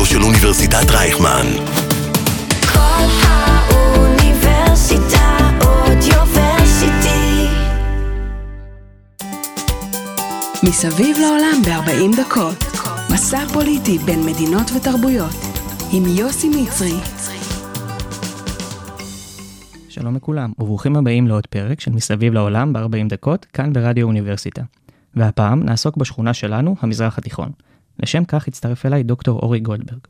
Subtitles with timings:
[0.00, 1.46] הרדיו של אוניברסיטת רייכמן.
[2.72, 4.18] כל האוניברסיטה
[5.60, 7.46] אודיוורסיטי.
[10.62, 12.64] מסביב לעולם ב-40 דקות.
[13.12, 15.36] מסע פוליטי בין מדינות ותרבויות.
[15.92, 17.00] עם יוסי מצרי.
[19.88, 24.62] שלום לכולם, וברוכים הבאים לעוד פרק של מסביב לעולם ב-40 דקות, כאן ברדיו אוניברסיטה.
[25.14, 27.50] והפעם נעסוק בשכונה שלנו, המזרח התיכון.
[28.02, 30.00] לשם כך הצטרף אליי דוקטור אורי גולדברג.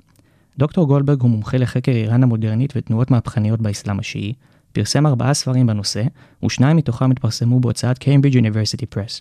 [0.58, 4.32] דוקטור גולדברג הוא מומחה לחקר איראן המודרנית ותנועות מהפכניות באסלאם השיעי,
[4.72, 6.02] פרסם ארבעה ספרים בנושא,
[6.44, 9.20] ושניים מתוכם התפרסמו בהוצאת קיימברידג' יוניברסיטי פרס.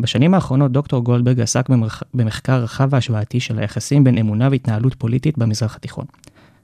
[0.00, 2.02] בשנים האחרונות דוקטור גולדברג עסק במח...
[2.14, 6.04] במחקר רחב והשוואתי של היחסים בין אמונה והתנהלות פוליטית במזרח התיכון.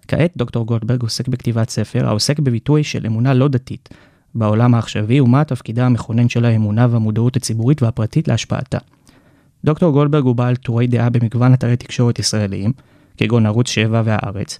[0.09, 3.89] כעת דוקטור גולדברג עוסק בכתיבת ספר העוסק בביטוי של אמונה לא דתית
[4.35, 8.79] בעולם העכשווי ומה תפקידה המכונן של האמונה והמודעות הציבורית והפרטית להשפעתה.
[9.65, 12.73] דוקטור גולדברג הוא בעל טורי דעה במגוון אתרי תקשורת ישראליים,
[13.17, 14.59] כגון ערוץ 7 והארץ.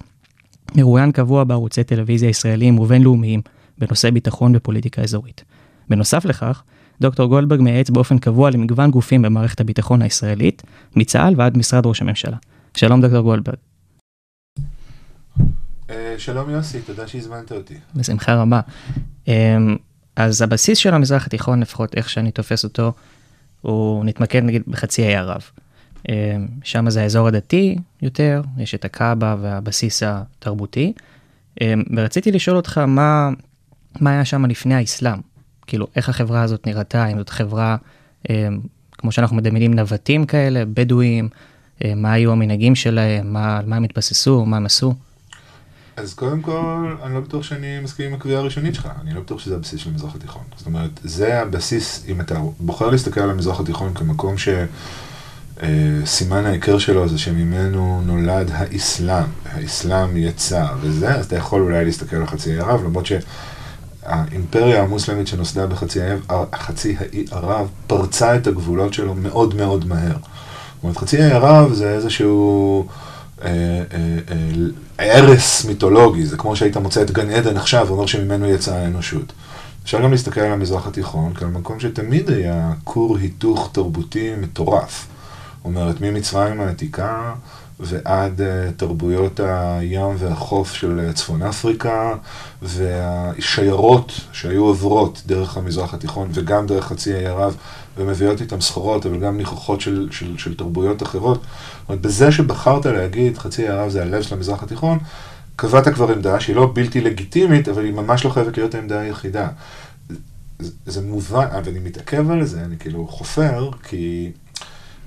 [0.75, 3.41] מרואיין קבוע בערוצי טלוויזיה ישראליים ובינלאומיים
[3.79, 5.45] בנושא ביטחון ופוליטיקה אזורית.
[5.89, 6.63] בנוסף לכך,
[7.01, 10.63] דוקטור גולדברג מייעץ באופן קבוע למגוון גופים במערכת הביטחון הישראלית,
[10.97, 12.37] מצה"ל ועד משרד ראש הממשלה.
[12.77, 13.57] שלום דוקטור גולדברג.
[15.91, 17.75] אה, שלום יוסי, תודה שהזמנת אותי.
[17.95, 18.61] בשמחה רבה.
[19.29, 19.77] אמ,
[20.17, 22.93] אז הבסיס של המזרח התיכון, לפחות איך שאני תופס אותו,
[23.65, 25.43] הוא נתמקד נגיד בחצי האי ערב.
[26.09, 26.15] אמ,
[26.65, 30.93] שם זה האזור הדתי יותר, יש את הקאבה והבסיס התרבותי.
[31.61, 33.31] אמ, ורציתי לשאול אותך מה,
[34.01, 35.19] מה היה שם לפני האסלאם?
[35.67, 37.77] כאילו, איך החברה הזאת נראתה, אם זאת חברה,
[38.93, 41.29] כמו שאנחנו מדמיינים, נווטים כאלה, בדואים,
[41.97, 44.95] מה היו המנהגים שלהם, מה, על מה הם התבססו, מה הם עשו?
[45.97, 49.41] אז קודם כל, אני לא בטוח שאני מסכים עם הקביעה הראשונית שלך, אני לא בטוח
[49.41, 50.43] שזה הבסיס של המזרח התיכון.
[50.57, 54.35] זאת אומרת, זה הבסיס, אם אתה בוחר להסתכל על המזרח התיכון כמקום
[55.57, 62.17] שסימן ההיכר שלו זה שממנו נולד האסלאם, האסלאם יצא וזה, אז אתה יכול אולי להסתכל
[62.17, 69.55] על חצי ערב, למרות שהאימפריה המוסלמית שנוסדה בחצי האי ערב פרצה את הגבולות שלו מאוד
[69.55, 70.17] מאוד מהר.
[70.17, 72.87] זאת אומרת, חצי האי ערב זה איזשהו...
[74.99, 79.33] ערש מיתולוגי, זה כמו שהיית מוצא את גן עדן עכשיו, ואומר שממנו יצאה האנושות.
[79.85, 85.07] אפשר גם להסתכל על המזרח התיכון כעל מקום שתמיד היה כור היתוך תרבותי מטורף.
[85.65, 87.35] אומרת, ממצרים העתיקה
[87.81, 88.41] ועד
[88.77, 92.15] תרבויות הים והחוף של צפון אפריקה,
[92.63, 97.57] והשיירות שהיו עוברות דרך המזרח התיכון וגם דרך חצי האי ערב,
[97.97, 101.41] ומביאות איתם סחורות, אבל גם ניחוחות של, של, של תרבויות אחרות.
[101.41, 104.99] זאת אומרת, בזה שבחרת להגיד חצי הערב זה הלב של המזרח התיכון,
[105.57, 109.49] קבעת כבר עמדה שהיא לא בלתי לגיטימית, אבל היא ממש לא חייבת להיות העמדה היחידה.
[110.59, 114.33] זה, זה מובן, ואני מתעכב על זה, אני כאילו חופר, כי...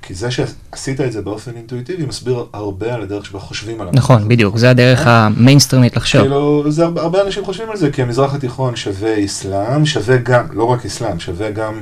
[0.07, 4.03] כי זה שעשית את זה באופן אינטואיטיבי מסביר הרבה על הדרך שבה חושבים על המזרח.
[4.03, 6.21] נכון, בדיוק, זה הדרך המיינסטרימית לחשוב.
[6.21, 10.45] כאילו, זה הרבה, הרבה אנשים חושבים על זה, כי המזרח התיכון שווה אסלאם, שווה גם,
[10.51, 11.81] לא רק אסלאם, שווה גם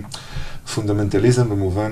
[0.75, 1.91] פונדמנטליזם במובן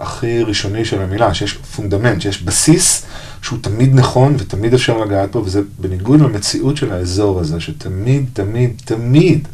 [0.00, 3.06] הכי ראשוני של המילה, שיש fundament, שיש בסיס
[3.42, 8.82] שהוא תמיד נכון ותמיד אפשר לגעת בו, וזה בניגוד למציאות של האזור הזה, שתמיד, תמיד,
[8.84, 9.48] תמיד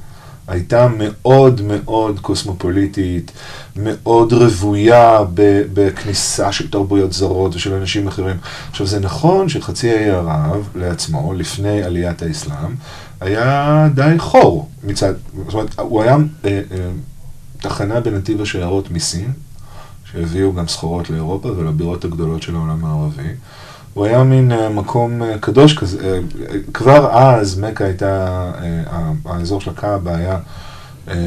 [0.48, 3.32] הייתה מאוד מאוד קוסמופוליטית,
[3.76, 5.18] מאוד רוויה
[5.72, 8.36] בכניסה של תרבויות זרות ושל אנשים אחרים.
[8.70, 12.74] עכשיו, זה נכון שחצי האי ערב לעצמו, לפני עליית האסלאם,
[13.20, 15.14] היה די חור מצד,
[15.44, 16.16] זאת אומרת, הוא היה...
[16.44, 16.90] אה, אה,
[17.60, 19.32] תחנה בנתיב השיירות מסין,
[20.12, 23.28] שהביאו גם סחורות לאירופה ולבירות הגדולות של העולם הערבי.
[23.98, 28.52] הוא היה מין uh, מקום uh, קדוש כזה, uh, כבר אז מכה הייתה,
[29.24, 30.38] האזור של הקאבה היה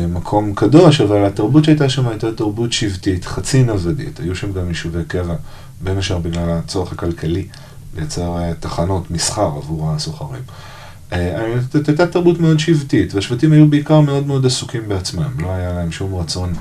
[0.08, 5.04] מקום קדוש, אבל התרבות שהייתה שם הייתה תרבות שבטית, חצי נוודית, היו שם גם יישובי
[5.08, 5.36] קבע,
[5.82, 7.48] בין השאר בגלל הצורך הכלכלי
[7.98, 10.42] לייצר תחנות מסחר עבור הסוחרים.
[11.74, 15.92] זאת הייתה תרבות מאוד שבטית, והשבטים היו בעיקר מאוד מאוד עסוקים בעצמם, לא היה להם
[15.92, 16.54] שום רצון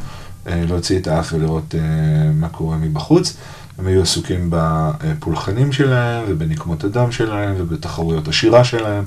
[0.47, 1.75] להוציא את האף ולראות
[2.35, 3.37] מה קורה מבחוץ.
[3.79, 9.05] הם היו עסוקים בפולחנים שלהם ובנקמות הדם שלהם ובתחרויות השירה שלהם.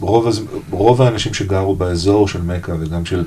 [0.00, 0.28] רוב,
[0.70, 3.24] רוב האנשים שגרו באזור של מכה וגם של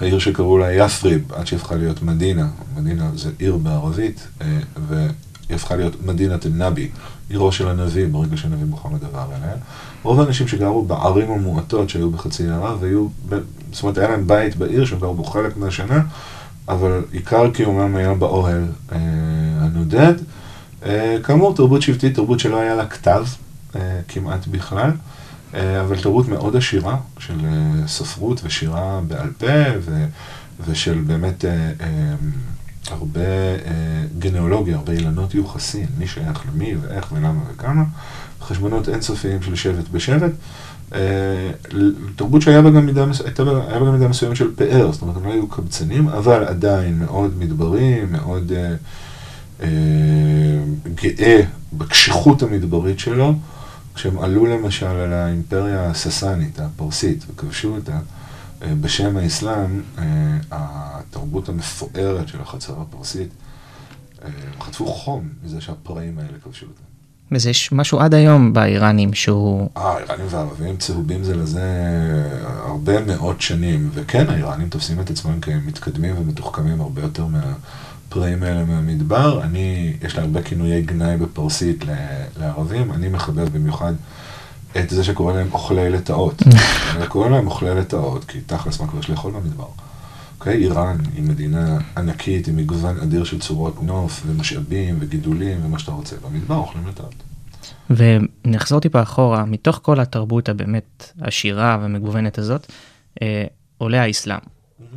[0.00, 4.28] העיר שקראו לה יפריב, עד שהפכה להיות מדינה, מדינה זה עיר בערבית,
[4.88, 5.08] והיא
[5.50, 6.88] הפכה להיות מדינת אל-נבי,
[7.28, 9.54] עירו של הנביא, ברגע שהנביא מוחמד עבר אליה.
[10.02, 13.06] רוב האנשים שגרו בערים המועטות שהיו בחצי ערב, היו,
[13.72, 16.00] זאת אומרת, היה להם בית בעיר שהם גרו בו חלק מהשנה,
[16.68, 18.98] אבל עיקר קיומם היה באוהל אה,
[19.60, 20.14] הנודד.
[20.84, 23.24] אה, כאמור, תרבות שבטית, תרבות שלא היה לה כתב
[23.76, 24.90] אה, כמעט בכלל,
[25.54, 29.46] אה, אבל תרבות מאוד עשירה של אה, ספרות ושירה בעל פה,
[29.80, 30.04] ו,
[30.66, 31.50] ושל באמת אה,
[31.80, 32.14] אה,
[32.90, 37.84] הרבה אה, גנאולוגיה, הרבה אילנות יוחסין, מי שייך למי ואיך ולמה וכמה,
[38.40, 40.32] חשבונות אינסופיים של שבט בשבט.
[40.94, 41.50] אה,
[42.16, 43.06] תרבות שהיה בה גם מידה,
[43.92, 48.52] מידה מסוימת של פאר, זאת אומרת, הם לא היו קבצנים, אבל עדיין מאוד מדברי, מאוד
[48.52, 48.74] אה,
[49.62, 49.68] אה,
[50.94, 51.40] גאה
[51.72, 53.34] בקשיחות המדברית שלו.
[53.94, 57.98] כשהם עלו למשל על האימפריה הססנית, הפרסית, וכבשו אותה,
[58.62, 63.28] אה, בשם האסלאם, אה, התרבות המפוארת של החצר הפרסית,
[64.22, 66.93] הם חטפו חום מזה שהפראים האלה כבשו אותה.
[67.34, 69.68] וזה יש משהו עד היום באיראנים שהוא...
[69.76, 71.62] אה, האיראנים והערבים צהובים זה לזה
[72.66, 79.42] הרבה מאות שנים, וכן, האיראנים תופסים את עצמם כמתקדמים ומתוחכמים הרבה יותר מהפראים האלה מהמדבר.
[79.42, 81.84] אני, יש לה הרבה כינויי גנאי בפרסית
[82.40, 83.92] לערבים, אני מחבב במיוחד
[84.78, 86.42] את זה שקורא להם אוכלי לטאות.
[86.96, 89.66] אני קורא להם אוכלי לטאות, כי תכלס מה כבר יש לאכול במדבר.
[90.46, 90.62] אוקיי?
[90.62, 96.16] איראן היא מדינה ענקית עם מגוון אדיר של צורות נוף ומשאבים וגידולים ומה שאתה רוצה.
[96.16, 97.14] במדבר אוכלים לטאות.
[97.90, 102.72] ונחזור טיפה אחורה, מתוך כל התרבות הבאמת עשירה ומגוונת הזאת,
[103.22, 103.44] אה,
[103.78, 104.38] עולה האסלאם.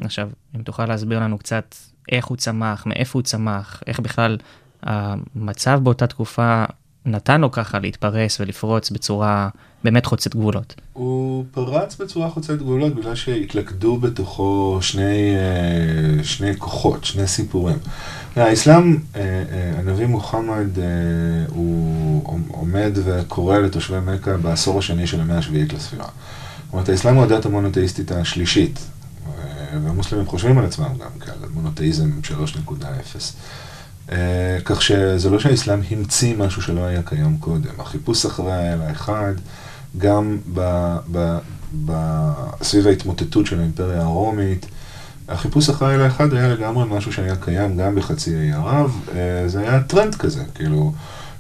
[0.02, 1.76] עכשיו, אם תוכל להסביר לנו קצת
[2.12, 4.38] איך הוא צמח, מאיפה הוא צמח, איך בכלל
[4.84, 6.66] המצב באותה תקופה
[7.08, 9.50] נתן לו ככה להתפרס ולפרוץ בצורה
[9.84, 10.76] באמת חוצת גבולות.
[10.94, 17.78] הוא פרץ בצורה חוצת גבולות בגלל שהתלכדו בתוכו שני, אה, שני כוחות, שני סיפורים.
[18.36, 20.68] האסלאם, אה, אה, הנביא מוחמד,
[21.48, 26.06] הוא עומד וקורא לתושבי מכה בעשור השני של המאה השביעית לספירה.
[26.06, 28.80] זאת אומרת, האסלאם הוא הדת המונותאיסטית השלישית,
[29.84, 32.84] והמוסלמים חושבים על עצמם גם כעל מונותאיזם 3.0.
[34.10, 34.12] Uh,
[34.66, 37.70] כך שזה לא שהאסלאם המציא משהו שלא היה קיים קודם.
[37.80, 39.34] החיפוש אחרי האל האחד,
[39.98, 40.62] גם ב,
[41.12, 41.38] ב,
[41.86, 41.92] ב,
[42.62, 44.66] סביב ההתמוטטות של האימפריה הרומית,
[45.28, 49.12] החיפוש אחרי האל האחד היה לגמרי משהו שהיה קיים גם בחצי האי ערב, uh,
[49.48, 50.94] זה היה טרנד כזה, כאילו,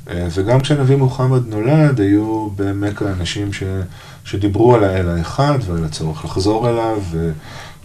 [0.07, 3.63] uh, וגם כשהנביא מוחמד נולד, היו במכה אנשים ש,
[4.25, 7.31] שדיברו על האל האחד ועל הצורך לחזור אליו, ו,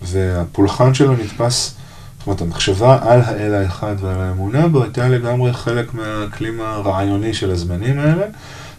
[0.02, 1.74] והפולחן שלו נתפס
[2.22, 7.50] זאת אומרת, המחשבה על האל האחד ועל האמונה בו הייתה לגמרי חלק מהאקלים הרעיוני של
[7.50, 8.26] הזמנים האלה.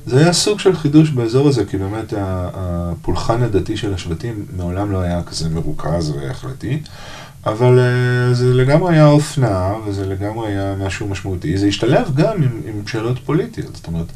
[0.06, 5.02] זה היה סוג של חידוש באזור הזה, כי באמת הפולחן הדתי של השבטים מעולם לא
[5.02, 6.82] היה כזה מרוכז והחלטי,
[7.46, 11.58] אבל uh, זה לגמרי היה אופנה, וזה לגמרי היה משהו משמעותי.
[11.58, 14.08] זה השתלב גם עם, עם שאלות פוליטיות, זאת אומרת,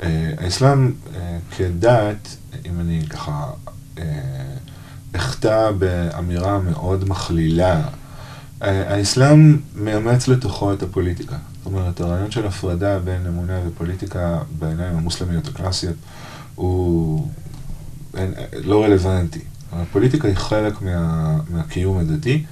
[0.00, 0.04] uh,
[0.38, 1.16] האסלאם uh,
[1.56, 2.36] כדת,
[2.66, 3.46] אם אני ככה
[5.16, 7.82] אחטא באמירה מאוד מכלילה,
[8.60, 11.36] האסלאם מאמץ לתוכו את הפוליטיקה.
[11.56, 15.96] זאת אומרת, הרעיון של הפרדה בין אמונה ופוליטיקה בעיניים המוסלמיות הקלאסיות
[16.54, 17.28] הוא
[18.16, 19.40] אין, לא רלוונטי.
[19.72, 22.44] הפוליטיקה היא חלק מה, מהקיום הדתי,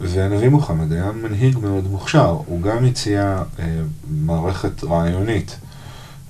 [0.00, 2.38] והנביא מוחמד היה מנהיג מאוד מוכשר.
[2.46, 3.64] הוא גם הציע אה,
[4.10, 5.56] מערכת רעיונית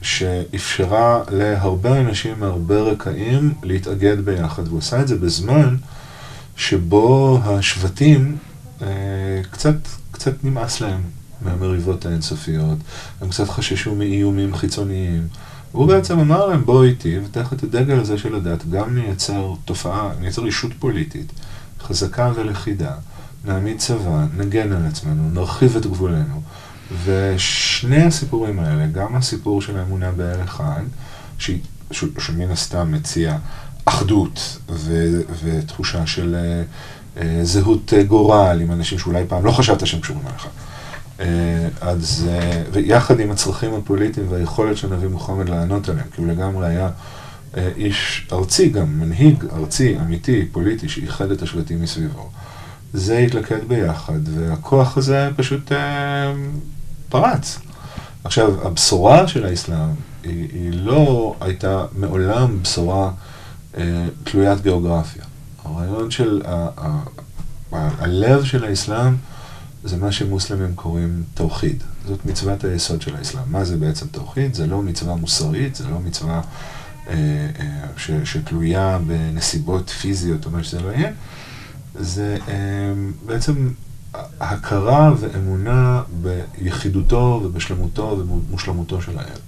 [0.02, 5.76] שאפשרה להרבה אנשים מהרבה רקעים להתאגד ביחד, והוא עשה את זה בזמן
[6.56, 8.36] שבו השבטים
[9.50, 9.74] קצת,
[10.10, 11.00] קצת נמאס להם
[11.40, 12.78] מהמריבות האינסופיות,
[13.20, 15.28] הם קצת חששו מאיומים חיצוניים.
[15.72, 20.46] הוא בעצם אמר להם, בואו איתי ותחת הדגל הזה של הדת גם נייצר תופעה, נייצר
[20.46, 21.32] אישות פוליטית
[21.80, 22.94] חזקה ולכידה,
[23.44, 26.42] נעמיד צבא, נגן על עצמנו, נרחיב את גבולנו.
[27.04, 30.82] ושני הסיפורים האלה, גם הסיפור של האמונה באל אחד,
[32.18, 33.38] שמן הסתם מציע
[33.84, 36.62] אחדות ו- ותחושה של אה, אה,
[37.42, 40.46] זהות אה, גורל עם אנשים שאולי פעם לא חשבת שהם קשורים אליך.
[41.20, 42.28] אה, אז,
[42.72, 46.90] ויחד עם הצרכים הפוליטיים והיכולת של נביא מוחמד לענות עליהם, כי הוא לגמרי היה
[47.76, 52.30] איש ארצי גם, מנהיג ארצי, אמיתי, פוליטי, שאיחד את השבטים מסביבו.
[52.92, 56.32] זה התלכד ביחד, והכוח הזה פשוט אה,
[57.08, 57.58] פרץ.
[58.24, 59.88] עכשיו, הבשורה של האסלאם
[60.22, 63.10] היא, היא לא הייתה מעולם בשורה
[63.78, 65.22] אה, תלוית גיאוגרפיה.
[65.64, 66.42] הרעיון של
[67.72, 69.14] הלב של האסלאם
[69.84, 71.82] זה מה שמוסלמים קוראים תאוחיד.
[72.08, 73.42] זאת מצוות היסוד של האסלאם.
[73.46, 74.54] מה זה בעצם תאוחיד?
[74.54, 76.40] זה לא מצווה מוסרית, זה לא מצווה
[77.08, 77.14] אה,
[77.60, 81.10] אה, ש, שתלויה בנסיבות פיזיות או מה שזה לא יהיה.
[81.94, 82.54] זה אה,
[83.26, 83.70] בעצם
[84.40, 89.38] הכרה ואמונה ביחידותו ובשלמותו ובמושלמותו של האל.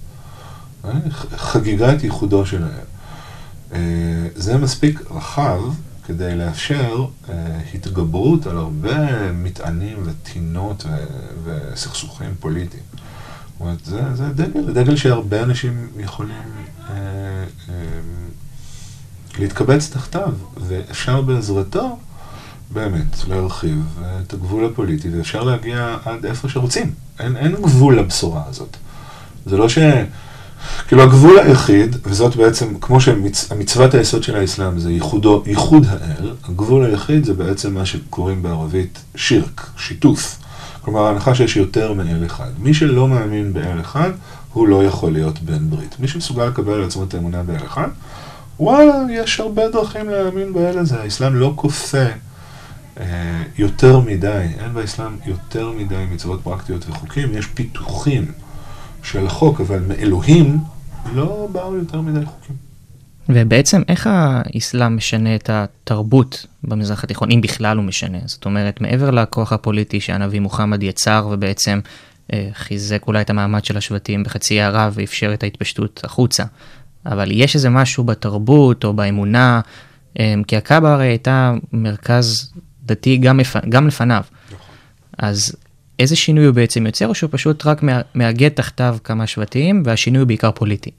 [1.35, 3.79] חגיגת ייחודו של האל.
[4.35, 5.59] זה מספיק רחב
[6.05, 10.85] כדי לאפשר אה, התגברות על הרבה מטענים וטינות
[11.43, 12.83] וסכסוכים פוליטיים.
[12.93, 16.41] זאת אומרת, זה, זה דגל, דגל שהרבה אנשים יכולים
[16.89, 16.95] אה,
[17.69, 17.73] אה,
[19.39, 21.97] להתקבץ תחתיו, ואפשר בעזרתו
[22.71, 26.93] באמת להרחיב את הגבול הפוליטי, ואפשר להגיע עד איפה שרוצים.
[27.19, 28.77] אין, אין גבול לבשורה הזאת.
[29.45, 29.77] זה לא ש...
[30.87, 36.85] כאילו הגבול היחיד, וזאת בעצם, כמו שמצוות היסוד של האסלאם זה ייחודו, ייחוד האל, הגבול
[36.85, 40.37] היחיד זה בעצם מה שקוראים בערבית שירק, שיתוף.
[40.81, 42.49] כלומר, ההנחה שיש יותר מאל אחד.
[42.59, 44.09] מי שלא מאמין באל אחד,
[44.53, 45.95] הוא לא יכול להיות בן ברית.
[45.99, 47.87] מי שמסוגל לקבל על עצמו את האמונה באל אחד,
[48.59, 51.01] וואלה, יש הרבה דרכים להאמין באל הזה.
[51.01, 52.05] האסלאם לא כופה
[52.99, 58.31] אה, יותר מדי, אין באסלאם יותר מדי מצוות פרקטיות וחוקים, יש פיתוחים
[59.03, 60.59] של החוק, אבל מאלוהים
[61.13, 62.55] לא באו יותר מדי חוקים.
[63.29, 68.17] ובעצם איך האסלאם משנה את התרבות במזרח התיכון, אם בכלל הוא משנה?
[68.25, 71.79] זאת אומרת, מעבר לכוח הפוליטי שהנביא מוחמד יצר ובעצם
[72.33, 76.43] אה, חיזק אולי את המעמד של השבטים בחצי ערב ואפשר את ההתפשטות החוצה.
[77.05, 79.61] אבל יש איזה משהו בתרבות או באמונה,
[80.19, 82.53] אה, כי הקאבה הרי הייתה מרכז
[82.85, 83.55] דתי גם, לפ...
[83.69, 84.23] גם לפניו.
[85.17, 85.55] אז
[85.99, 87.81] איזה שינוי הוא בעצם יוצר, או שהוא פשוט רק
[88.15, 90.91] מאגד תחתיו כמה שבטים, והשינוי הוא בעיקר פוליטי?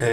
[0.00, 0.06] אמ,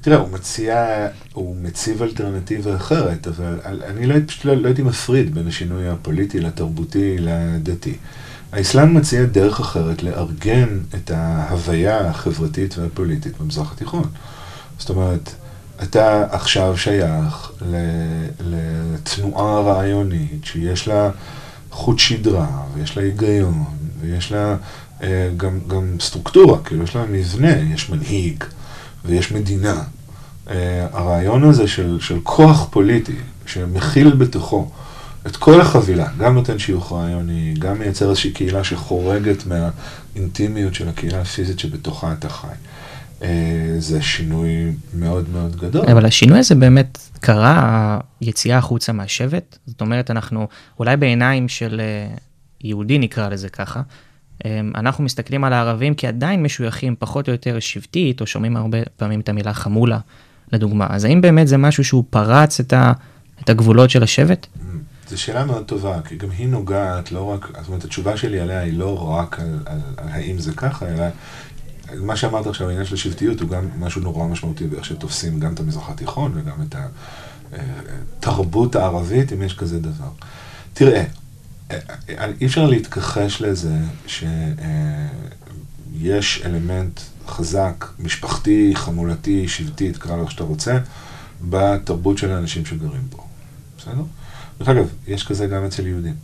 [0.00, 4.14] תראה, הוא מציע, הוא מציב אלטרנטיבה אחרת, אבל אני לא,
[4.44, 7.96] לא, לא הייתי מפריד בין השינוי הפוליטי לתרבותי לדתי.
[8.52, 14.04] האסלאם מציע דרך אחרת לארגן את ההוויה החברתית והפוליטית במזרח התיכון.
[14.78, 15.30] זאת אומרת,
[15.82, 17.52] אתה עכשיו שייך
[18.40, 21.10] לתנועה רעיונית שיש לה
[21.76, 23.64] חוט שדרה, ויש לה היגיון,
[24.00, 24.56] ויש לה
[25.02, 28.44] אה, גם, גם סטרוקטורה, כאילו יש לה מבנה, יש מנהיג,
[29.04, 29.82] ויש מדינה.
[30.50, 33.16] אה, הרעיון הזה של, של כוח פוליטי,
[33.46, 34.70] שמכיל בתוכו
[35.26, 41.20] את כל החבילה, גם נותן שיוך רעיוני, גם מייצר איזושהי קהילה שחורגת מהאינטימיות של הקהילה
[41.20, 42.46] הפיזית שבתוכה אתה חי.
[43.22, 45.86] אה, זה שינוי מאוד מאוד גדול.
[45.86, 49.58] אבל השינוי הזה באמת קרה, היציאה החוצה מהשבט?
[49.66, 52.14] זאת אומרת, אנחנו אולי בעיניים של אה,
[52.60, 53.82] יהודי נקרא לזה ככה,
[54.44, 59.20] אה, אנחנו מסתכלים על הערבים כעדיין משויכים פחות או יותר שבטית, או שומעים הרבה פעמים
[59.20, 59.98] את המילה חמולה,
[60.52, 60.86] לדוגמה.
[60.90, 62.92] אז האם באמת זה משהו שהוא פרץ את, ה,
[63.44, 64.46] את הגבולות של השבט?
[65.08, 68.60] זו שאלה מאוד טובה, כי גם היא נוגעת לא רק, זאת אומרת, התשובה שלי עליה
[68.60, 71.04] היא לא רק על, על, על האם זה ככה, אלא
[71.94, 75.60] מה שאמרת עכשיו, העניין של השבטיות הוא גם משהו נורא משמעותי באיך שתופסים גם את
[75.60, 76.74] המזרח התיכון וגם את
[77.52, 80.10] התרבות הערבית, אם יש כזה דבר.
[80.72, 81.04] תראה,
[82.08, 90.78] אי אפשר להתכחש לזה שיש אלמנט חזק, משפחתי, חמולתי, שבטי, תקרא לו איך שאתה רוצה,
[91.48, 93.26] בתרבות של האנשים שגרים פה.
[93.78, 94.02] בסדר?
[94.58, 96.14] דרך אגב, יש כזה גם אצל יהודים.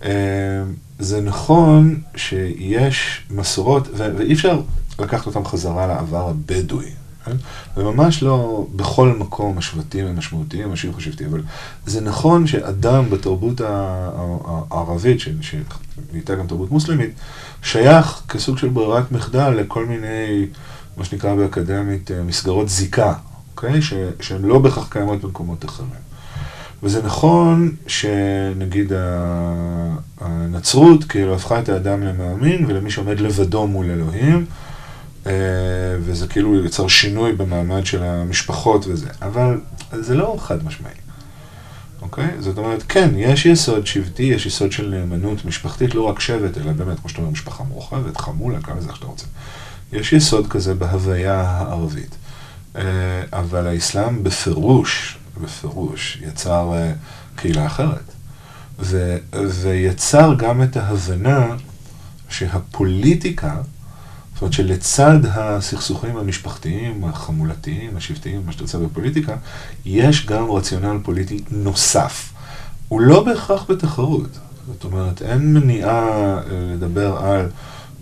[0.00, 0.64] אוקיי?
[0.98, 4.60] זה נכון שיש מסורות, ואי אפשר
[4.98, 6.90] לקחת אותם חזרה לעבר הבדואי.
[7.24, 7.36] כן?
[7.76, 11.42] וממש לא בכל מקום השבטים הם משמעותיים, השיוך השבטי, אבל
[11.86, 17.10] זה נכון שאדם בתרבות הערבית, שנהייתה גם תרבות מוסלמית,
[17.62, 20.46] שייך כסוג של ברירת מחדל לכל מיני,
[20.96, 23.14] מה שנקרא באקדמית, אה, מסגרות זיקה,
[23.56, 23.82] אוקיי?
[24.20, 26.07] שהן לא בהכרח קיימות במקומות אחרים.
[26.82, 28.92] וזה נכון שנגיד
[30.20, 34.46] הנצרות כאילו הפכה את האדם למאמין ולמי שעומד לבדו מול אלוהים,
[35.26, 35.32] אה,
[36.00, 39.60] וזה כאילו יצר שינוי במעמד של המשפחות וזה, אבל
[39.92, 40.92] זה לא חד משמעי,
[42.02, 42.28] אוקיי?
[42.38, 46.72] זאת אומרת, כן, יש יסוד שבטי, יש יסוד של נאמנות משפחתית, לא רק שבט, אלא
[46.72, 49.26] באמת, כמו שאתה אומר, משפחה מורחבת, חמולה, כמה זה איך שאתה רוצה.
[49.92, 52.16] יש יסוד כזה בהוויה הערבית.
[52.76, 52.82] אה,
[53.32, 58.12] אבל האסלאם בפירוש בפירוש, יצר uh, קהילה אחרת.
[58.78, 61.46] ו, ויצר גם את ההבנה
[62.28, 63.56] שהפוליטיקה,
[64.34, 69.36] זאת אומרת שלצד הסכסוכים המשפחתיים, החמולתיים, השבטיים, מה שאתה רוצה בפוליטיקה,
[69.84, 72.32] יש גם רציונל פוליטי נוסף.
[72.88, 74.38] הוא לא בהכרח בתחרות.
[74.66, 77.48] זאת אומרת, אין מניעה אה, לדבר על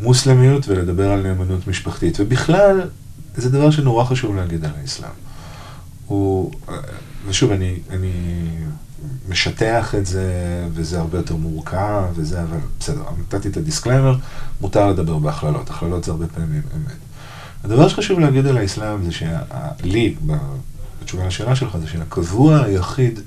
[0.00, 2.20] מוסלמיות ולדבר על נאמנות משפחתית.
[2.20, 2.80] ובכלל,
[3.36, 5.10] זה דבר שנורא חשוב להגיד על האסלאם.
[6.06, 6.50] הוא,
[7.26, 8.12] ושוב, אני, אני
[9.28, 10.32] משטח את זה,
[10.72, 14.16] וזה הרבה יותר מורכב, וזה, אבל בסדר, נתתי את ה disclaimer,
[14.60, 16.96] מותר לדבר בהכללות, הכללות זה הרבה פעמים אמת.
[17.64, 20.14] הדבר שחשוב להגיד על האסלאם זה שלי,
[21.00, 23.20] בתשובה לשאלה שלך, זה שהקבוע היחיד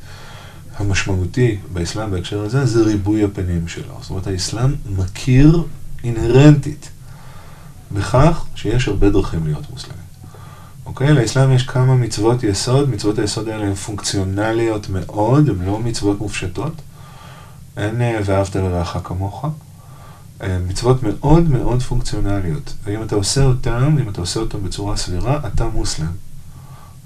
[0.77, 3.97] המשמעותי באסלאם בהקשר הזה, זה ריבוי הפנים שלו.
[4.01, 5.63] זאת אומרת, האסלאם מכיר
[6.03, 6.89] אינהרנטית
[7.91, 10.08] בכך שיש הרבה דרכים להיות מוסלמים.
[10.89, 11.13] אוקיי?
[11.13, 16.73] לאסלאם יש כמה מצוות יסוד, מצוות היסוד האלה הן פונקציונליות מאוד, הן לא מצוות מופשטות.
[17.77, 19.45] אין אה, ואהבת לרעך כמוך.
[20.41, 22.73] אה, מצוות מאוד מאוד פונקציונליות.
[22.83, 26.11] ואם אתה עושה אותן, אם אתה עושה אותן בצורה סבירה, אתה מוסלם.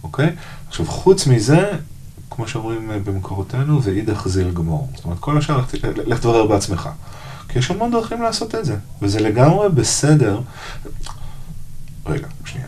[0.03, 0.35] אוקיי?
[0.67, 1.71] עכשיו, חוץ מזה,
[2.29, 4.89] כמו שאומרים אה, במקורותינו, ואידך זיל גמור.
[4.95, 5.61] זאת אומרת, כל השאר,
[6.05, 6.89] לך- תברר בעצמך.
[7.49, 10.41] כי יש המון דרכים לעשות את זה, וזה לגמרי בסדר.
[12.05, 12.67] רגע, שנייה.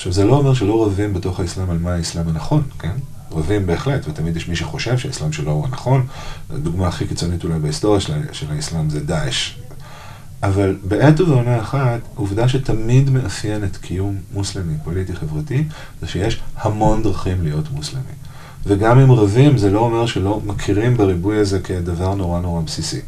[0.00, 2.92] עכשיו, זה לא אומר שלא רבים בתוך האסלאם על מה האסלאם הנכון, כן?
[3.32, 6.06] רבים בהחלט, ותמיד יש מי שחושב שהאסלאם שלו הוא הנכון.
[6.50, 9.54] הדוגמה הכי קיצונית אולי בהיסטוריה של, של האסלאם זה דאעש.
[10.42, 15.64] אבל בעת ובעונה אחת, עובדה שתמיד מאפיינת קיום מוסלמי, פוליטי, חברתי,
[16.00, 18.12] זה שיש המון דרכים להיות מוסלמי.
[18.66, 23.00] וגם אם רבים, זה לא אומר שלא מכירים בריבוי הזה כדבר נורא נורא בסיסי.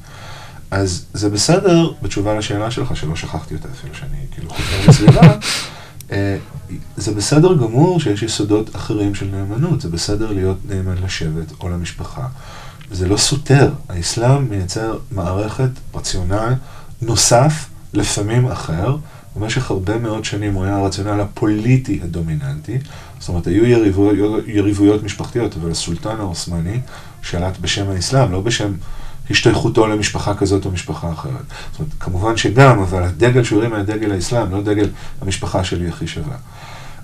[0.70, 5.36] אז זה בסדר, בתשובה לשאלה שלך, שלא שכחתי אותה אפילו שאני כאילו חוזר לסביבה, אה,
[6.96, 12.26] זה בסדר גמור שיש יסודות אחרים של נאמנות, זה בסדר להיות נאמן לשבט או למשפחה.
[12.90, 16.54] זה לא סותר, האסלאם מייצר מערכת, רציונל
[17.02, 18.96] נוסף, לפעמים אחר.
[19.36, 22.78] במשך הרבה מאוד שנים הוא היה הרציונל הפוליטי הדומיננטי,
[23.18, 26.80] זאת אומרת, היו יריבויות, יריבויות משפחתיות, אבל הסולטן העות'מאני
[27.22, 28.72] שלט בשם האסלאם, לא בשם
[29.30, 31.32] השתייכותו למשפחה כזאת או משפחה אחרת.
[31.72, 34.88] זאת אומרת, כמובן שגם, אבל הדגל שהוא הרים היה דגל האסלאם, לא דגל
[35.20, 36.36] המשפחה שלי הכי שווה.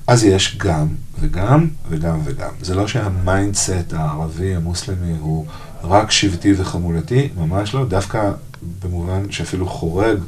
[0.07, 0.87] אז יש גם
[1.21, 2.51] וגם וגם וגם.
[2.61, 5.47] זה לא שה mindset הערבי המוסלמי הוא
[5.85, 8.31] רק שבטי וחמולתי, ממש לא, דווקא
[8.83, 10.19] במובן שאפילו חורג,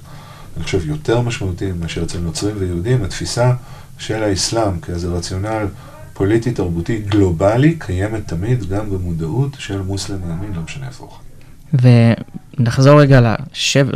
[0.57, 3.53] אני חושב, יותר משמעותי מאשר אצל נוצרים ויהודים, התפיסה
[3.99, 5.67] של האסלאם כאיזה רציונל
[6.13, 11.30] פוליטי, תרבותי, גלובלי, קיימת תמיד גם במודעות של מוסלמי ימין, לא משנה איפה הוא חי.
[11.73, 13.87] ונחזור רגע לשב,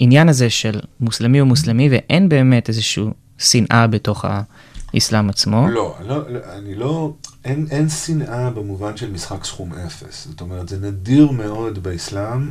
[0.00, 3.04] לעניין הזה של מוסלמי ומוסלמי, ואין באמת איזושהי
[3.38, 4.24] שנאה בתוך
[4.94, 5.68] האסלאם עצמו.
[5.68, 7.12] לא, לא, לא אני לא,
[7.44, 10.26] אין, אין שנאה במובן של משחק סכום אפס.
[10.30, 12.50] זאת אומרת, זה נדיר מאוד באסלאם,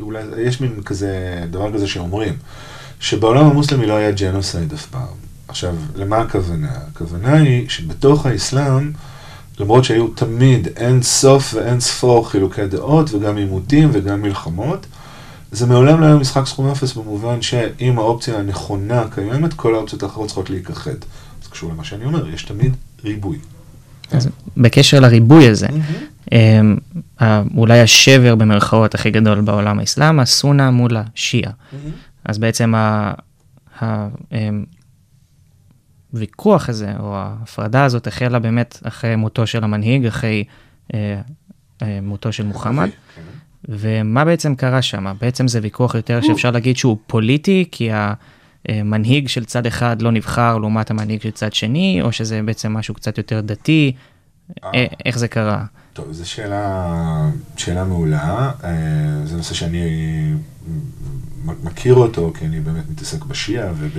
[0.00, 2.34] אולי יש מין כזה, דבר כזה שאומרים,
[3.00, 5.16] שבעולם המוסלמי לא היה ג'נוסייד אף פעם.
[5.48, 6.72] עכשיו, למה הכוונה?
[6.92, 8.92] הכוונה היא שבתוך האסלאם,
[9.60, 14.86] למרות שהיו תמיד אין סוף ואין ספור חילוקי דעות וגם עימותים וגם מלחמות,
[15.52, 20.26] זה מעולם לא היה משחק סכום אפס במובן שאם האופציה הנכונה קיימת, כל האופציות האחרות
[20.26, 20.90] צריכות להיכחד.
[21.42, 23.38] זה קשור למה שאני אומר, יש תמיד ריבוי.
[24.12, 25.66] אז בקשר לריבוי הזה,
[26.32, 26.76] אמ,
[27.20, 31.52] ה- אולי השבר במרכאות הכי גדול בעולם האסלאם, הסונה מול השיעה.
[32.24, 32.74] אז בעצם
[33.82, 34.64] אמ,
[36.12, 40.44] הוויכוח הזה, או ההפרדה הזאת, החלה באמת אחרי מותו של המנהיג, אחרי
[40.94, 41.20] אה,
[41.82, 42.88] אה, מותו של מוחמד.
[43.68, 45.14] ומה בעצם קרה שם?
[45.20, 47.90] בעצם זה ויכוח יותר שאפשר להגיד שהוא פוליטי, כי
[48.68, 52.94] המנהיג של צד אחד לא נבחר לעומת המנהיג של צד שני, או שזה בעצם משהו
[52.94, 53.92] קצת יותר דתי?
[54.64, 55.64] אה, איך זה קרה?
[55.92, 58.50] טוב, זו שאלה, שאלה מעולה.
[58.64, 58.70] אה,
[59.24, 59.84] זה נושא שאני
[61.44, 63.98] מכיר אותו, כי אני באמת מתעסק בשיעה וב,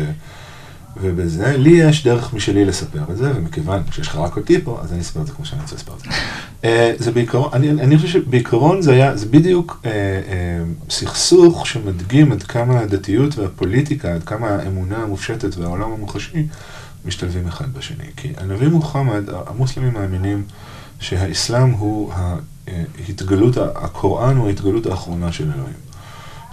[1.01, 1.57] ובזה.
[1.57, 5.01] לי יש דרך משלי לספר את זה, ומכיוון שיש לך רק אותי פה, אז אני
[5.01, 6.09] אספר את זה כמו שאני רוצה לספר את זה.
[6.63, 12.31] אה, זה בעיקרון, אני, אני חושב שבעיקרון זה היה, זה בדיוק אה, אה, סכסוך שמדגים
[12.31, 16.47] עד כמה הדתיות והפוליטיקה, עד כמה האמונה המופשטת והעולם המוחשי
[17.05, 18.05] משתלבים אחד בשני.
[18.17, 20.43] כי הנביא מוחמד, המוסלמים מאמינים
[20.99, 22.13] שהאסלאם הוא
[23.07, 25.92] ההתגלות, הקוראן הוא ההתגלות האחרונה של אלוהים.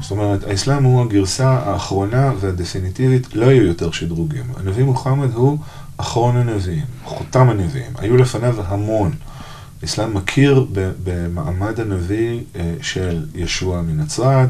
[0.01, 4.45] זאת אומרת, האסלאם הוא הגרסה האחרונה והדפיניטיבית, לא יהיו יותר שדרוגים.
[4.57, 5.59] הנביא מוחמד הוא
[5.97, 7.93] אחרון הנביאים, חותם הנביאים.
[7.99, 9.11] היו לפניו המון.
[9.83, 10.67] האסלאם מכיר
[11.05, 14.49] במעמד הנביא אה, של ישוע מנצרת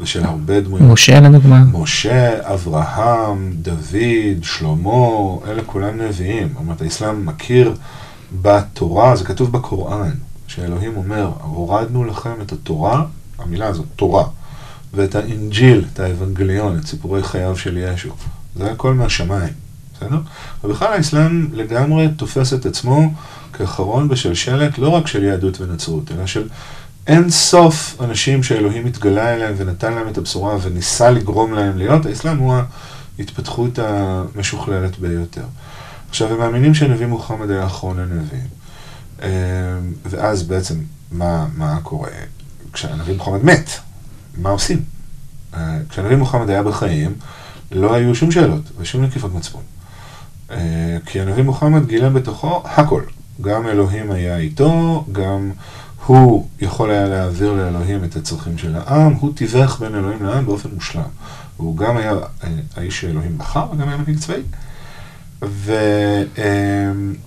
[0.00, 0.86] ושל הרבה דמויות.
[0.92, 1.64] משה לדוגמה.
[1.72, 6.48] משה, אברהם, דוד, שלמה, אלה כולם נביאים.
[6.48, 7.74] זאת אומרת, האסלאם מכיר
[8.42, 10.10] בתורה, זה כתוב בקוראן,
[10.46, 13.04] שאלוהים אומר, הורדנו לכם את התורה,
[13.38, 14.24] המילה הזאת, תורה,
[14.94, 18.10] ואת האינג'יל, את האבנגליון, את סיפורי חייו של ישו.
[18.56, 19.52] זה הכל מהשמיים,
[19.96, 20.18] בסדר?
[20.64, 23.12] ובכלל האסלאם לגמרי תופס את עצמו
[23.52, 26.48] כאחרון בשלשלת, לא רק של יהדות ונצרות, אלא של
[27.06, 32.38] אין סוף אנשים שאלוהים התגלה אליהם ונתן להם את הבשורה וניסה לגרום להם להיות, האסלאם
[32.38, 32.54] הוא
[33.18, 35.44] ההתפתחות המשוכללת ביותר.
[36.10, 38.46] עכשיו, הם מאמינים שהנביא מוחמד היה אחרון הנביאים.
[39.22, 39.28] אה,
[40.10, 40.74] ואז בעצם,
[41.12, 42.10] מה, מה קורה?
[42.72, 43.70] כשהנביא מוחמד מת,
[44.42, 44.82] מה עושים?
[45.54, 47.14] אה, כשהנביא מוחמד היה בחיים,
[47.72, 49.62] לא היו שום שאלות ושום נקיפות מצפון.
[50.50, 53.02] אה, כי הנביא מוחמד גילה בתוכו הכל.
[53.40, 55.50] גם אלוהים היה איתו, גם
[56.06, 60.68] הוא יכול היה להעביר לאלוהים את הצרכים של העם, הוא תיווך בין אלוהים לעם באופן
[60.74, 61.02] מושלם.
[61.56, 64.42] הוא גם היה אה, האיש שאלוהים בחר, וגם היה מנהיג צבאי.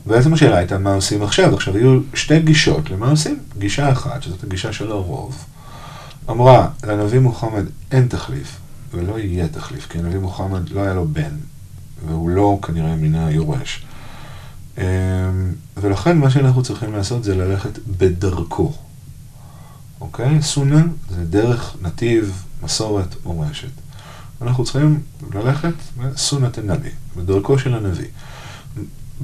[0.06, 1.56] ובעצם השאלה הייתה מה עושים עכשיו.
[1.56, 3.40] עכשיו היו שתי גישות למה עושים.
[3.58, 5.46] גישה אחת, שזאת הגישה של הרוב,
[6.30, 8.60] אמרה, לנביא מוחמד אין תחליף,
[8.94, 11.36] ולא יהיה תחליף, כי הנביא מוחמד לא היה לו בן,
[12.08, 13.86] והוא לא כנראה מן היורש.
[14.78, 14.84] אמ,
[15.78, 18.74] ולכן מה שאנחנו צריכים לעשות זה ללכת בדרכו.
[20.02, 20.42] אוקיי?
[20.42, 23.72] סונה זה דרך, נתיב, מסורת, מורשת.
[24.42, 25.02] אנחנו צריכים
[25.34, 28.08] ללכת בסונת הנביא, בדרכו של הנביא.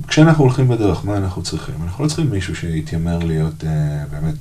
[0.07, 1.75] כשאנחנו הולכים בדרך, מה אנחנו צריכים?
[1.83, 4.35] אנחנו לא צריכים מישהו שיתיימר להיות אה, באמת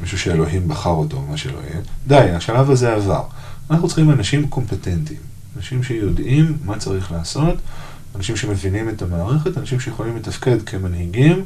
[0.00, 1.80] מישהו שאלוהים בחר אותו, או מה שלא יהיה.
[2.06, 3.22] די, השלב הזה עבר.
[3.70, 5.20] אנחנו צריכים אנשים קומפטנטיים,
[5.56, 7.56] אנשים שיודעים מה צריך לעשות,
[8.16, 11.44] אנשים שמבינים את המערכת, אנשים שיכולים לתפקד כמנהיגים,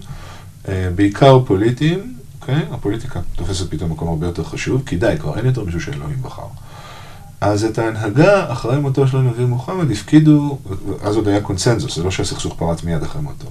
[0.69, 2.63] אה, בעיקר פוליטיים, אוקיי?
[2.71, 6.47] הפוליטיקה תופסת פתאום מקום הרבה יותר חשוב, כי די, כבר אין יותר מישהו שאלוהים בחר.
[7.41, 10.59] אז את ההנהגה, אחרי מותו של הנביא מוחמד, הפקידו,
[11.03, 13.47] אז עוד היה קונסנזוס, זה לא שהסכסוך פרץ מיד אחרי מותו.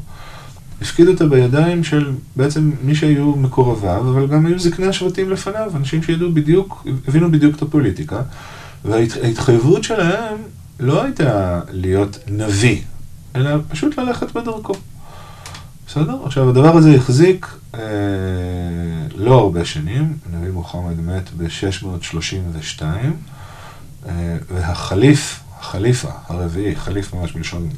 [0.82, 6.04] הפקידו אותה בידיים של בעצם מי שהיו מקורביו, אבל גם היו זקני השבטים לפניו, אנשים
[6.04, 8.22] שידעו בדיוק, הבינו בדיוק את הפוליטיקה,
[8.86, 10.38] וההתחייבות שלהם
[10.80, 12.82] לא הייתה להיות נביא,
[13.36, 14.74] אלא פשוט ללכת בדרכו.
[15.88, 16.17] בסדר?
[16.26, 17.80] עכשיו, הדבר הזה החזיק אה,
[19.15, 22.82] לא הרבה שנים, הנביא מוחמד מת ב-632,
[24.06, 27.70] אה, והחליף, החליפה הרביעי, חליף ממש בלשון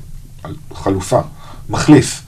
[0.74, 1.22] חלופה,
[1.70, 2.23] מחליף,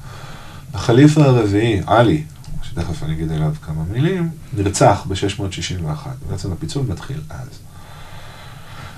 [0.76, 2.24] החליף הרביעי, עלי,
[2.64, 6.08] שתכף אני אגיד עליו כמה מילים, נרצח ב-661.
[6.30, 7.48] בעצם הפיצול מתחיל אז.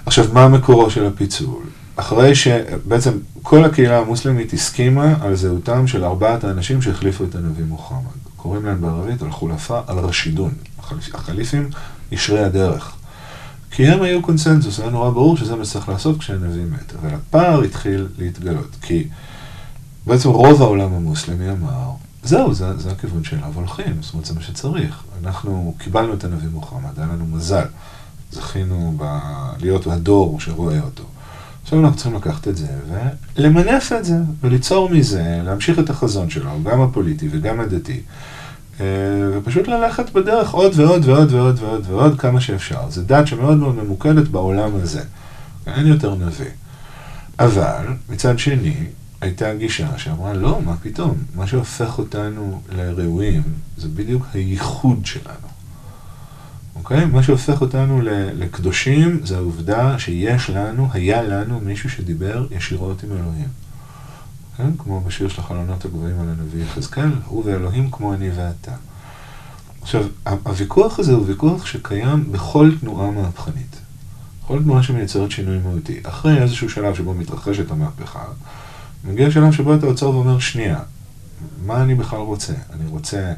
[0.05, 1.63] עכשיו, מה מקורו של הפיצול?
[1.95, 3.11] אחרי שבעצם
[3.41, 7.99] כל הקהילה המוסלמית הסכימה על זהותם של ארבעת האנשים שהחליפו את הנביא מוחמד.
[8.35, 10.53] קוראים להם בערבית אל-חולפה אל-רשידון,
[11.13, 11.69] החליפים
[12.11, 12.91] ישרי הדרך.
[13.71, 16.93] כי הם היו קונסנזוס, היה נורא ברור שזה מה שצריך לעשות כשהנביא מת.
[17.01, 19.07] אבל הפער התחיל להתגלות, כי
[20.07, 21.89] בעצם רוב העולם המוסלמי אמר,
[22.23, 25.03] זהו, זה, זה הכיוון שאליו הולכים, זאת אומרת, זה מה שצריך.
[25.23, 27.65] אנחנו קיבלנו את הנביא מוחמד, היה לנו מזל.
[28.31, 29.19] זכינו ב...
[29.59, 31.03] להיות הדור שרואה אותו.
[31.63, 32.67] עכשיו אנחנו צריכים לקחת את זה
[33.37, 38.01] ולמנף את זה, וליצור מזה, להמשיך את החזון שלו, גם הפוליטי וגם הדתי,
[38.79, 38.85] אה,
[39.33, 42.89] ופשוט ללכת בדרך עוד ועוד ועוד ועוד ועוד ועוד כמה שאפשר.
[42.89, 45.01] זו דת שמאוד מאוד ממוקדת בעולם הזה.
[45.67, 46.51] אין יותר נביא.
[47.39, 48.75] אבל, מצד שני,
[49.21, 51.17] הייתה גישה שאמרה, לא, מה פתאום?
[51.35, 53.43] מה שהופך אותנו לראויים
[53.77, 55.47] זה בדיוק הייחוד שלנו.
[56.75, 57.05] אוקיי?
[57.05, 58.01] מה שהופך אותנו
[58.33, 63.47] לקדושים זה העובדה שיש לנו, היה לנו מישהו שדיבר ישירות עם אלוהים.
[64.57, 64.69] כן?
[64.77, 68.71] כמו בשיר של החלונות הגבוהים על הנביא יחזקאל, הוא ואלוהים כמו אני ואתה.
[69.81, 73.75] עכשיו, הוויכוח הזה הוא ויכוח שקיים בכל תנועה מהפכנית.
[74.43, 75.99] בכל תנועה שמייצרת שינוי מהותי.
[76.03, 78.23] אחרי איזשהו שלב שבו מתרחשת המהפכה,
[79.03, 80.79] מגיע שלב שבו אתה עוצר ואומר, שנייה,
[81.65, 82.53] מה אני בכלל רוצה?
[82.73, 83.33] אני רוצה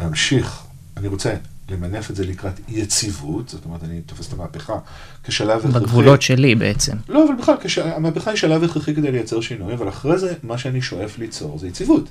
[0.00, 0.62] להמשיך,
[0.96, 1.34] אני רוצה
[1.70, 4.78] למנף את זה לקראת יציבות, זאת אומרת, אני תופס את המהפכה
[5.24, 5.80] כשלב הכרחי.
[5.80, 6.96] בגבולות שלי בעצם.
[7.08, 7.78] לא, אבל בכלל, כש...
[7.78, 11.68] המהפכה היא שלב הכרחי כדי לייצר שינוי, אבל אחרי זה, מה שאני שואף ליצור זה
[11.68, 12.08] יציבות.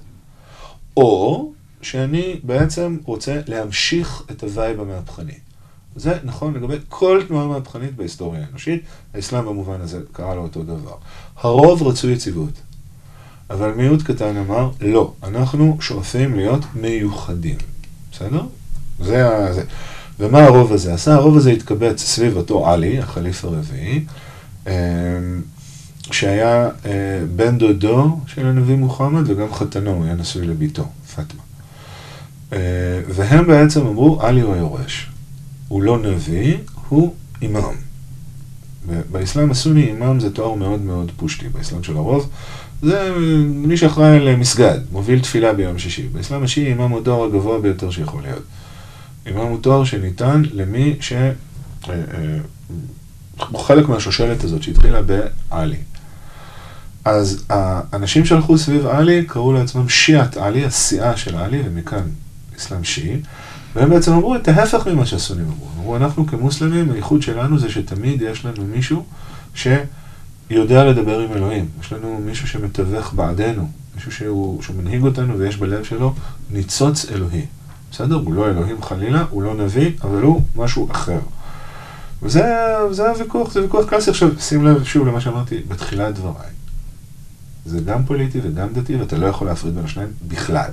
[0.98, 5.38] או שאני בעצם רוצה להמשיך את ה vibe המהפכני.
[5.96, 10.96] זה נכון לגבי כל תנועה מהפכנית בהיסטוריה האנושית, האסלאם במובן הזה קרה לו אותו דבר.
[11.38, 12.54] הרוב רצו יציבות,
[13.50, 17.56] אבל מיעוט קטן אמר, לא, אנחנו שואפים להיות מיוחדים.
[18.12, 18.42] בסדר?
[19.00, 19.64] זה זה.
[20.20, 21.14] ומה הרוב הזה עשה?
[21.14, 24.06] הרוב הזה התקבץ סביב אותו עלי, החליף הרביעי,
[24.68, 24.72] אמ,
[26.12, 26.92] שהיה אה,
[27.36, 31.42] בן דודו של הנביא מוחמד וגם חתנו, הוא היה נשוי לביתו, פטמה.
[32.54, 32.58] אה,
[33.08, 35.10] והם בעצם אמרו, עלי הוא היורש.
[35.68, 36.58] הוא לא נביא,
[36.90, 37.87] הוא אימאם.
[39.12, 42.30] באסלאם הסוני אימאם זה תואר מאוד מאוד פושטי, באסלאם של הרוב.
[42.82, 43.12] זה
[43.46, 46.08] מי שאחראי למסגד, מוביל תפילה ביום שישי.
[46.08, 48.44] באסלאם השיעי אימאם הוא התואר הגבוה ביותר שיכול להיות.
[49.26, 51.14] אימאם הוא תואר שניתן למי ש...
[51.14, 51.32] אה,
[51.90, 51.94] אה,
[53.50, 55.78] הוא חלק מהשושלת הזאת שהתחילה בעלי.
[57.06, 62.04] אז האנשים שהלכו סביב עלי קראו לעצמם שיעת עלי, הסיעה של עלי, ומכאן
[62.58, 63.22] אסלאם שיעי,
[63.76, 65.68] והם בעצם אמרו את ההפך ממה שהסונים אמרו.
[65.78, 69.06] אמרו, אנחנו כמוסלמים, הייחוד שלנו זה שתמיד יש לנו מישהו
[69.54, 71.66] שיודע לדבר עם אלוהים.
[71.82, 76.14] יש לנו מישהו שמתווך בעדנו, מישהו שהוא, שהוא מנהיג אותנו ויש בלב שלו
[76.52, 77.46] ניצוץ אלוהי.
[77.92, 78.16] בסדר?
[78.16, 81.20] הוא לא אלוהים חלילה, הוא לא נביא, אבל הוא משהו אחר.
[82.22, 84.10] וזה הוויכוח, זה ויכוח קלאסי.
[84.10, 86.50] עכשיו, שים לב שוב למה שאמרתי בתחילת דבריי.
[87.66, 90.70] זה גם פוליטי וגם דתי, ואתה לא יכול להפריד בין השניים בכלל.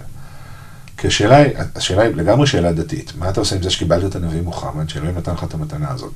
[0.96, 3.12] כי השאלה היא, השאלה היא לגמרי שאלה דתית.
[3.18, 6.12] מה אתה עושה עם זה שקיבלת את הנביא מוחמד, שאלוהים נתן לך את המתנה הזאת?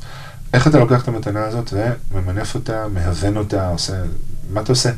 [0.54, 1.74] איך אתה לוקח את המתנה הזאת
[2.12, 4.02] וממנף אותה, מהוון אותה, עושה...
[4.50, 4.90] מה אתה עושה?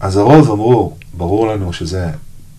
[0.00, 2.10] אז הרוב אמרו, ברור לנו שזה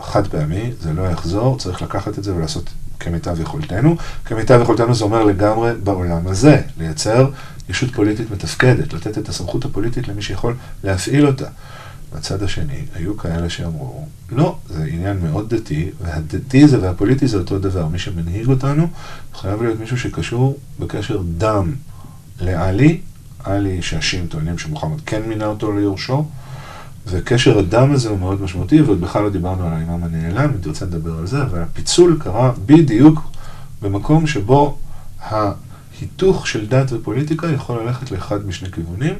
[0.01, 3.95] חד פעמי, זה לא יחזור, צריך לקחת את זה ולעשות כמיטב יכולתנו.
[4.25, 7.29] כמיטב יכולתנו זה אומר לגמרי בעולם הזה, לייצר
[7.69, 11.47] ישות פוליטית מתפקדת, לתת את הסמכות הפוליטית למי שיכול להפעיל אותה.
[12.15, 17.59] בצד השני, היו כאלה שאמרו, לא, זה עניין מאוד דתי, והדתי זה והפוליטי זה אותו
[17.59, 17.87] דבר.
[17.87, 18.87] מי שמנהיג אותנו
[19.35, 21.73] חייב להיות מישהו שקשור בקשר דם
[22.41, 23.01] לעלי,
[23.43, 26.25] עלי שהשיעים טוענים שמוחמד כן מינה אותו ליורשו,
[27.07, 30.85] וקשר הדם הזה הוא מאוד משמעותי, ועוד בכלל לא דיברנו על האימאם הנעלם, אם תרצה
[30.85, 33.31] לדבר על זה, אבל הפיצול קרה בדיוק
[33.81, 34.77] במקום שבו
[35.19, 39.13] ההיתוך של דת ופוליטיקה יכול ללכת לאחד משני כיוונים.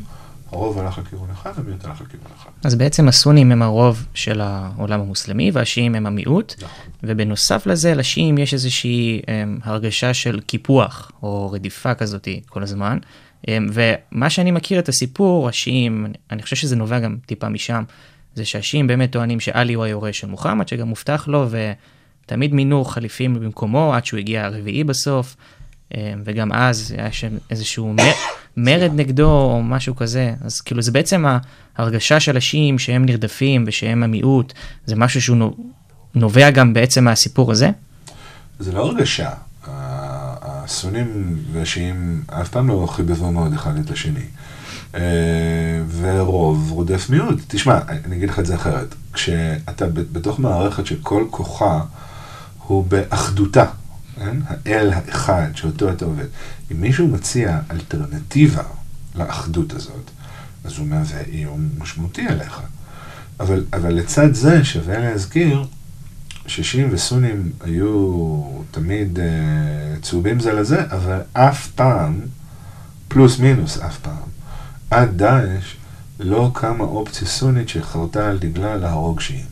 [0.52, 2.50] הרוב הלך לכיוון אחד, המיעוט הלך לכיוון אחד.
[2.64, 6.54] אז בעצם הסונים הם הרוב של העולם המוסלמי, והשיעים הם המיעוט.
[6.58, 6.70] נכון.
[7.04, 12.98] ובנוסף לזה, לשיעים יש איזושהי הם, הרגשה של קיפוח, או רדיפה כזאת כל הזמן.
[13.48, 17.84] הם, ומה שאני מכיר את הסיפור, השיעים, אני חושב שזה נובע גם טיפה משם,
[18.36, 21.48] זה שהשיעים באמת טוענים שעלי הוא היורש של מוחמד, שגם מובטח לו,
[22.26, 25.36] ותמיד מינו חליפים במקומו עד שהוא הגיע הרביעי בסוף.
[25.96, 27.94] אמ, וגם אז היה שם איזשהו
[28.58, 31.26] מרד נגדו או משהו כזה, אז כאילו זה בעצם
[31.78, 34.54] ההרגשה של השיעים שהם נרדפים ושהם המיעוט,
[34.86, 35.56] זה משהו שהוא נו-
[36.16, 37.70] נובע גם בעצם מהסיפור הזה?
[38.60, 39.30] זה לא הרגשה.
[40.42, 44.24] הסונים והשיעים אף פעם לא חיבבו מאוד אחד את השני.
[44.96, 45.02] אה,
[46.02, 47.40] ורוב רודף מיעוט.
[47.48, 48.96] תשמע, אני אגיד לך את זה אחרת.
[49.14, 51.82] כשאתה בתוך מערכת שכל כוחה
[52.68, 53.66] הוא באחדותה,
[54.20, 54.38] כן?
[54.48, 56.26] האל האחד שאותו אתה עובד.
[56.72, 58.64] אם מישהו מציע אלטרנטיבה
[59.16, 60.12] לאחדות הזאת,
[60.64, 62.62] אז הוא מהווה איום משמעותי עליך.
[63.40, 65.66] אבל, אבל לצד זה שווה להזכיר
[66.48, 72.20] ששיעים וסונים היו תמיד uh, צהובים זה לזה, אבל אף פעם,
[73.08, 74.30] פלוס מינוס אף פעם,
[74.92, 75.76] עד דאעש
[76.20, 79.49] לא קמה אופציה סונית שחרתה על דגלה להרוג שיעים.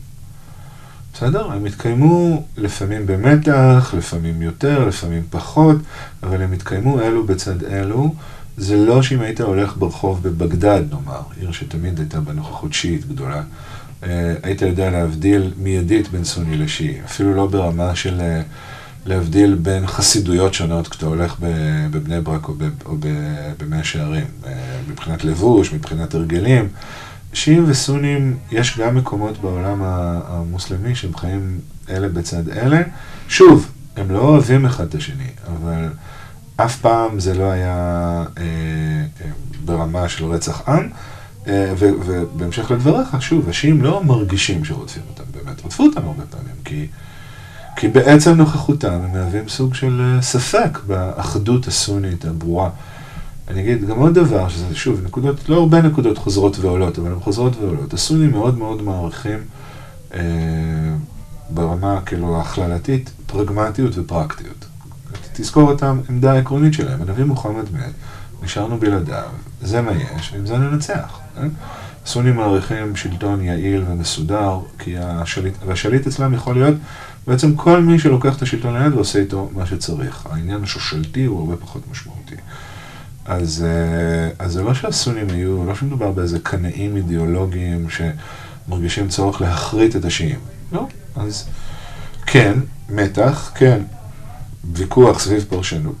[1.18, 1.52] בסדר?
[1.52, 5.76] הם התקיימו לפעמים במתח, לפעמים יותר, לפעמים פחות,
[6.22, 8.14] אבל הם התקיימו אלו בצד אלו.
[8.56, 13.42] זה לא שאם היית הולך ברחוב בבגדד, נאמר, עיר שתמיד הייתה בנוכחות שיעית גדולה,
[14.02, 18.42] אה, היית יודע להבדיל מיידית בין סוני לשיעי, אפילו לא ברמה של אה,
[19.06, 21.36] להבדיל בין חסידויות שונות כשאתה הולך
[21.90, 22.54] בבני ברק או,
[23.58, 24.52] במאה שערים, אה,
[24.90, 26.68] מבחינת לבוש, מבחינת הרגלים.
[27.38, 31.58] שיעים וסונים, יש גם מקומות בעולם המוסלמי שהם חיים
[31.90, 32.82] אלה בצד אלה.
[33.28, 35.88] שוב, הם לא אוהבים אחד את השני, אבל
[36.56, 38.42] אף פעם זה לא היה אה,
[39.20, 39.30] אה,
[39.64, 40.88] ברמה של רצח עם.
[41.46, 46.86] אה, ובהמשך לדבריך, שוב, השיעים לא מרגישים שרודפים אותם, באמת רדפו אותם הרבה פעמים, כי,
[47.76, 52.70] כי בעצם נוכחותם הם מהווים סוג של אה, ספק באחדות הסונית הברורה.
[53.50, 57.20] אני אגיד גם עוד דבר, שזה שוב, נקודות, לא הרבה נקודות חוזרות ועולות, אבל הן
[57.20, 57.94] חוזרות ועולות.
[57.94, 59.38] הסונים מאוד מאוד מעריכים
[60.14, 60.20] אה,
[61.50, 64.66] ברמה כאילו הכללתית פרגמטיות ופרקטיות.
[65.32, 67.92] תזכור את העמדה העקרונית שלהם, הנביא מוחמד מת,
[68.42, 69.28] נשארנו בלעדיו,
[69.62, 71.18] זה מה יש, ועם זה ננצח.
[71.36, 71.48] כן?
[72.04, 76.74] הסונים מעריכים שלטון יעיל ומסודר, כי השליט, והשליט אצלם יכול להיות
[77.26, 80.26] בעצם כל מי שלוקח את השלטון ליד ועושה איתו מה שצריך.
[80.30, 82.34] העניין השושלתי הוא הרבה פחות משמעותי.
[83.28, 89.96] אז, אה, אז זה לא שהסונים היו, לא שמדובר באיזה קנאים אידיאולוגיים שמרגישים צורך להחריט
[89.96, 90.38] את השיעים.
[90.72, 90.86] לא.
[91.16, 91.48] אז
[92.26, 93.82] כן, מתח, כן,
[94.72, 95.96] ויכוח סביב פרשנות.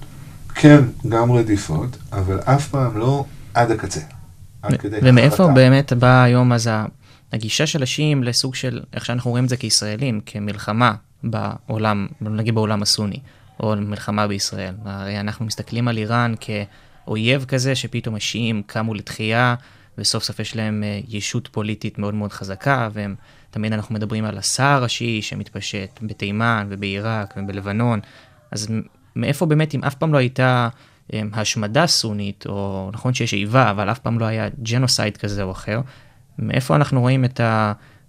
[0.54, 4.00] כן, גם רדיפות, אבל אף פעם לא עד הקצה.
[4.62, 5.52] עד כדי ומאיפה החרטה.
[5.52, 6.70] באמת באה היום אז
[7.32, 12.82] הגישה של השיעים לסוג של, איך שאנחנו רואים את זה כישראלים, כמלחמה בעולם, נגיד בעולם
[12.82, 13.18] הסוני,
[13.60, 14.74] או מלחמה בישראל.
[14.84, 16.34] הרי אנחנו מסתכלים על איראן
[17.08, 19.54] כאויב כזה, שפתאום השיעים קמו לתחייה,
[19.98, 23.14] וסוף סוף יש להם אה, ישות פוליטית מאוד מאוד חזקה, והם,
[23.50, 28.00] תמיד אנחנו מדברים על הסהר השיעי שמתפשט בתימן ובעיראק ובלבנון.
[28.50, 28.68] אז
[29.16, 30.68] מאיפה באמת, אם אף פעם לא הייתה
[31.12, 35.52] em, השמדה סונית, או נכון שיש איבה, אבל אף פעם לא היה ג'נוסייד כזה או
[35.52, 35.80] אחר,
[36.38, 37.40] מאיפה אנחנו רואים את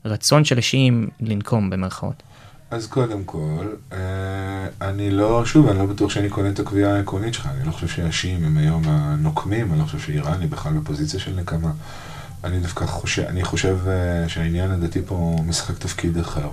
[0.05, 2.23] הרצון של השיעים לנקום במרכאות?
[2.71, 7.33] אז קודם כל, אה, אני לא, שוב, אני לא בטוח שאני קונה את הקביעה העקרונית
[7.33, 11.19] שלך, אני לא חושב שהשיעים הם היום הנוקמים, אני לא חושב שאיראן היא בכלל בפוזיציה
[11.19, 11.71] של נקמה.
[12.43, 16.49] אני דווקא חושב, אני חושב אה, שהעניין הדתי פה משחק תפקיד אחר.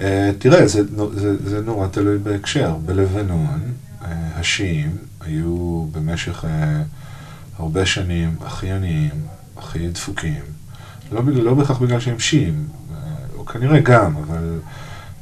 [0.00, 0.82] אה, תראה, זה,
[1.14, 2.74] זה, זה נורא תלוי בהקשר.
[2.84, 3.60] בלבנון,
[4.34, 6.44] השיעים היו במשך
[7.58, 9.14] הרבה שנים הכי עניים,
[9.56, 10.42] הכי דפוקים.
[11.12, 14.58] לא, לא בהכרח בגלל שהם שיעים, אה, כנראה גם, אבל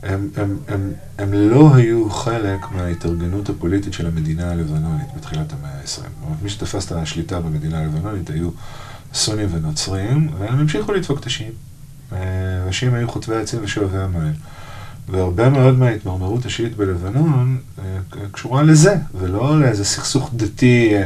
[0.02, 5.86] הם, הם, הם, הם לא היו חלק מההתארגנות הפוליטית של המדינה הלבנונית בתחילת המאה ה-20.
[5.86, 8.50] זאת אומרת, מי שתפס את השליטה במדינה הלבנונית היו
[9.14, 11.52] סונים ונוצרים, והם המשיכו לדפוק את השיעים.
[12.12, 12.18] אה,
[12.64, 14.34] והשיעים היו חוטבי העצים ושואבי המים.
[15.08, 17.84] והרבה מאוד מההתמרמרות השיעית בלבנון אה,
[18.32, 20.94] קשורה לזה, ולא לאיזה סכסוך דתי.
[20.94, 21.04] אה,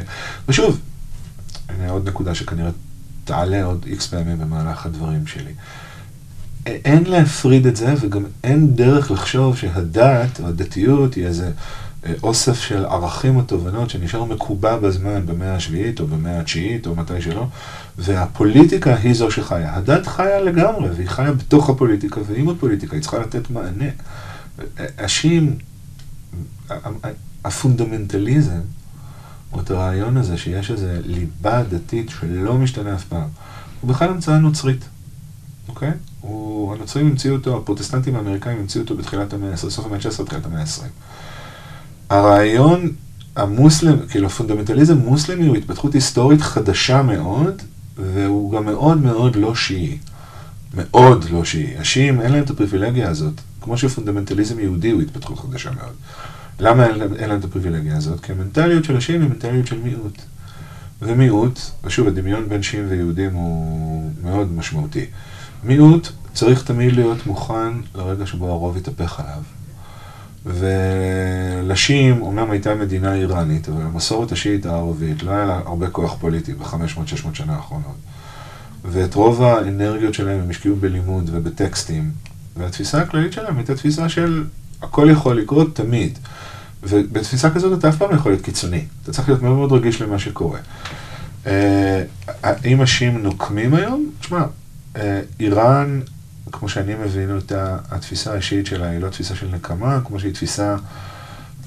[0.48, 0.80] ושוב,
[1.68, 2.70] הנה עוד נקודה שכנראה
[3.24, 5.52] תעלה עוד איקס פעמים במהלך הדברים שלי.
[6.66, 11.50] אין להפריד את זה, וגם אין דרך לחשוב שהדת או הדתיות היא איזה
[12.06, 16.94] אה, אוסף של ערכים או תובנות שנשאר מקובע בזמן במאה השביעית או במאה התשיעית או
[16.94, 17.46] מתי שלא,
[17.98, 19.76] והפוליטיקה היא זו שחיה.
[19.76, 23.88] הדת חיה לגמרי, והיא חיה בתוך הפוליטיקה ועם הפוליטיקה, היא צריכה לתת מענה.
[24.98, 25.56] השים,
[27.44, 28.60] הפונדמנטליזם,
[29.52, 33.28] או את הרעיון הזה שיש איזו ליבה דתית שלא משתנה אף פעם,
[33.80, 34.84] הוא בכלל המצאה נוצרית,
[35.68, 35.92] אוקיי?
[36.28, 40.46] הוא, הנוצרים המציאו אותו, הפרוטסטנטים האמריקאים המציאו אותו בתחילת המאה ה-10, סוף המאה ה-19, תחילת
[40.46, 40.82] המאה ה-20.
[42.10, 42.92] הרעיון
[43.36, 47.62] המוסלם, כאילו הפונדמנטליזם מוסלמי הוא התפתחות היסטורית חדשה מאוד,
[47.96, 49.98] והוא גם מאוד מאוד לא שיעי.
[50.74, 51.78] מאוד לא שיעי.
[51.78, 55.94] השיעים אין להם את הפריבילגיה הזאת, כמו שפונדמנטליזם יהודי הוא התפתחות חדשה מאוד.
[56.60, 58.20] למה אין, אין להם את הפריבילגיה הזאת?
[58.20, 60.18] כי המנטליות של השיעים היא מנטליות של מיעוט.
[61.02, 65.06] ומיעוט, ושוב, הדמיון בין שיעים ויהודים הוא מאוד משמעותי.
[65.64, 69.42] מיעוט צריך תמיד להיות מוכן לרגע שבו הרוב יתהפך עליו.
[70.46, 76.52] ולשיעים, אומנם הייתה מדינה איראנית, אבל המסורת השיעית הערבית לא היה לה הרבה כוח פוליטי
[76.52, 77.96] ב-500-600 שנה האחרונות.
[78.84, 82.10] ואת רוב האנרגיות שלהם הם השקיעו בלימוד ובטקסטים,
[82.56, 84.44] והתפיסה הכללית שלהם הייתה תפיסה של
[84.82, 86.18] הכל יכול לקרות תמיד.
[86.82, 90.02] ובתפיסה כזאת אתה אף פעם לא יכול להיות קיצוני, אתה צריך להיות מאוד מאוד רגיש
[90.02, 90.58] למה שקורה.
[92.42, 94.10] האם השיעים נוקמים היום?
[94.20, 94.44] תשמע, אה,
[95.40, 96.00] איראן,
[96.52, 100.76] כמו שאני מבין אותה, התפיסה האישית שלה היא לא תפיסה של נקמה, כמו שהיא תפיסה,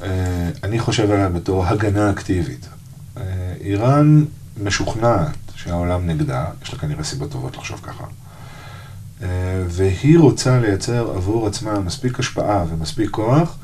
[0.03, 2.67] אה, אני חושב עליה בתור הגנה אקטיבית.
[3.17, 3.23] אה,
[3.61, 4.25] איראן
[4.63, 8.03] משוכנעת שהעולם נגדה, יש לה כנראה סיבות טובות לחשוב ככה.
[9.67, 13.57] והיא רוצה לייצר עבור עצמה מספיק השפעה ומספיק כוח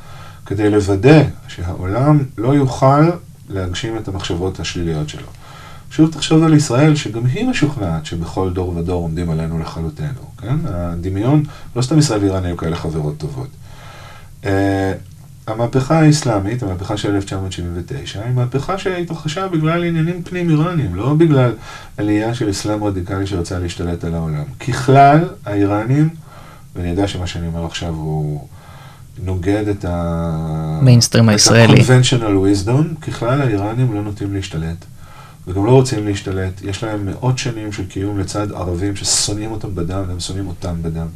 [0.45, 3.09] כדי לוודא שהעולם לא יוכל
[3.49, 5.27] להגשים את המחשבות השליליות שלו.
[5.95, 10.55] שוב תחשוב על ישראל, שגם היא משוכנעת שבכל דור ודור עומדים עלינו לכלותנו, כן?
[10.65, 11.43] הדמיון,
[11.75, 13.47] לא סתם ישראל ואיראן היו כאלה חברות טובות.
[14.43, 14.47] Uh,
[15.47, 21.51] המהפכה האסלאמית, המהפכה של 1979, היא מהפכה שהתרחשה בגלל עניינים פנים איראנים, לא בגלל
[21.97, 24.43] עלייה של אסלאם רדיקלי שרצה להשתלט על העולם.
[24.67, 26.09] ככלל, האיראנים,
[26.75, 28.47] ואני יודע שמה שאני אומר עכשיו הוא
[29.23, 30.79] נוגד את ה...
[30.81, 31.81] מיינסטרים הישראלי.
[31.81, 34.85] את ה-conventional wisdom, ככלל האיראנים לא נוטים להשתלט.
[35.47, 36.61] וגם לא רוצים להשתלט.
[36.61, 41.07] יש להם מאות שנים של קיום לצד ערבים ששונאים אותם בדם, והם שונאים אותם בדם.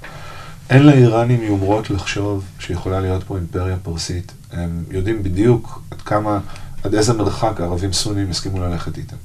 [0.69, 4.31] אין לאיראנים יומרות לחשוב שיכולה להיות פה אימפריה פרסית.
[4.51, 6.39] הם יודעים בדיוק עד כמה,
[6.83, 9.15] עד איזה מרחק ערבים סונים הסכימו ללכת איתם.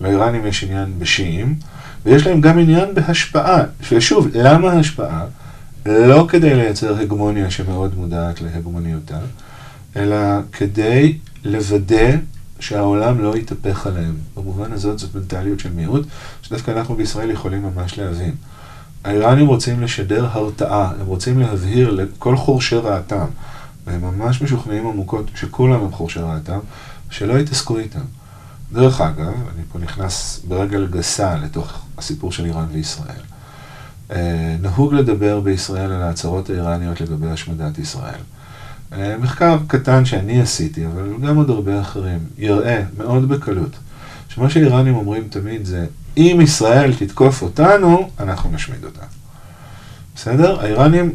[0.00, 1.56] לאיראנים יש עניין בשיעים,
[2.04, 3.62] ויש להם גם עניין בהשפעה.
[3.92, 5.24] ושוב, למה השפעה?
[5.86, 9.18] לא כדי לייצר הגמוניה שמאוד מודעת להגמוניותה,
[9.96, 10.16] אלא
[10.52, 12.10] כדי לוודא
[12.60, 14.14] שהעולם לא יתהפך עליהם.
[14.36, 16.06] במובן הזאת זאת מנטליות של מיעוט,
[16.42, 18.34] שדווקא אנחנו בישראל יכולים ממש להבין.
[19.04, 23.26] האיראנים רוצים לשדר הרתעה, הם רוצים להבהיר לכל חורשי רעתם,
[23.86, 26.58] והם ממש משוכנעים עמוקות שכולם הם חורשי רעתם,
[27.10, 28.00] שלא יתעסקו איתם.
[28.72, 33.22] דרך אגב, אני פה נכנס ברגל גסה לתוך הסיפור של איראן וישראל.
[34.10, 38.20] אה, נהוג לדבר בישראל על ההצהרות האיראניות לגבי השמדת ישראל.
[38.92, 43.76] אה, מחקר קטן שאני עשיתי, אבל גם עוד הרבה אחרים, יראה מאוד בקלות,
[44.28, 49.02] שמה שאיראנים אומרים תמיד זה, אם ישראל תתקוף אותנו, אנחנו נשמיד אותה.
[50.16, 50.60] בסדר?
[50.60, 51.12] האיראנים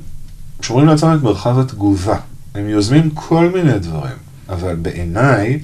[0.62, 2.18] שומרים לעצמם את מרחב התגובה.
[2.56, 4.18] הם יוזמים כל מיני דברים,
[4.50, 5.60] אבל בעיניי,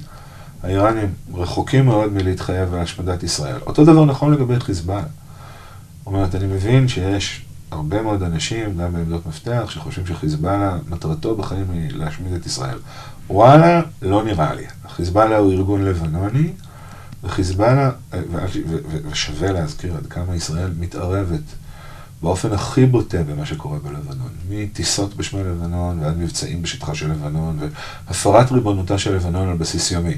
[0.62, 3.56] האיראנים רחוקים מאוד מלהתחייב על השמדת ישראל.
[3.66, 5.02] אותו דבר נכון לגבי חיזבאללה.
[5.02, 11.70] זאת אומרת, אני מבין שיש הרבה מאוד אנשים, גם בעמדות מפתח, שחושבים שחיזבאללה, מטרתו בחיים
[11.70, 12.78] היא להשמיד את ישראל.
[13.30, 14.64] וואלה, לא נראה לי.
[14.88, 16.52] חיזבאללה הוא ארגון לבנוני,
[17.24, 17.90] וחיזבאללה,
[19.10, 21.40] ושווה להזכיר עד כמה ישראל מתערבת
[22.22, 24.30] באופן הכי בוטה במה שקורה בלבנון.
[24.48, 27.58] מטיסות בשמי לבנון ועד מבצעים בשטחה של לבנון,
[28.08, 30.14] והפרת ריבונותה של לבנון על בסיס יומי.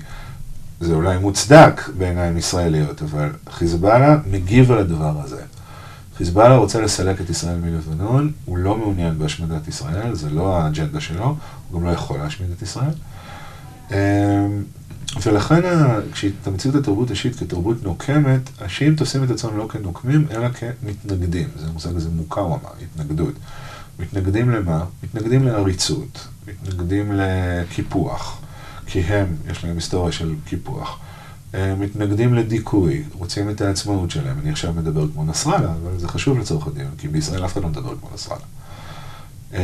[0.81, 5.43] זה אולי מוצדק בעיניים ישראליות, אבל חיזבאללה מגיב על הדבר הזה.
[6.21, 11.37] חיזבאללה רוצה לסלק את ישראל מלבנון, הוא לא מעוניין בהשמדת ישראל, זה לא האג'נדה שלו,
[11.71, 12.91] הוא גם לא יכול להשמיד את ישראל.
[13.91, 13.97] אמ,
[15.23, 15.61] ולכן
[16.13, 21.49] כשתמצאו את התרבות השיעית כתרבות נוקמת, השיעים תופסים את עצמם לא כנוקמים, אלא כמתנגדים.
[21.57, 23.35] זה מושג הזה מוקאוומה, התנגדות.
[23.99, 24.85] מתנגדים למה?
[25.03, 28.41] מתנגדים לעריצות, מתנגדים לקיפוח,
[28.87, 30.99] כי הם, יש להם היסטוריה של קיפוח.
[31.55, 34.37] מתנגדים לדיכוי, רוצים את העצמאות שלהם.
[34.43, 37.69] אני עכשיו מדבר כמו נסראללה, אבל זה חשוב לצורך הדיון, כי בישראל אף אחד לא
[37.69, 38.45] מדבר כמו נסראללה.
[39.55, 39.59] אמ,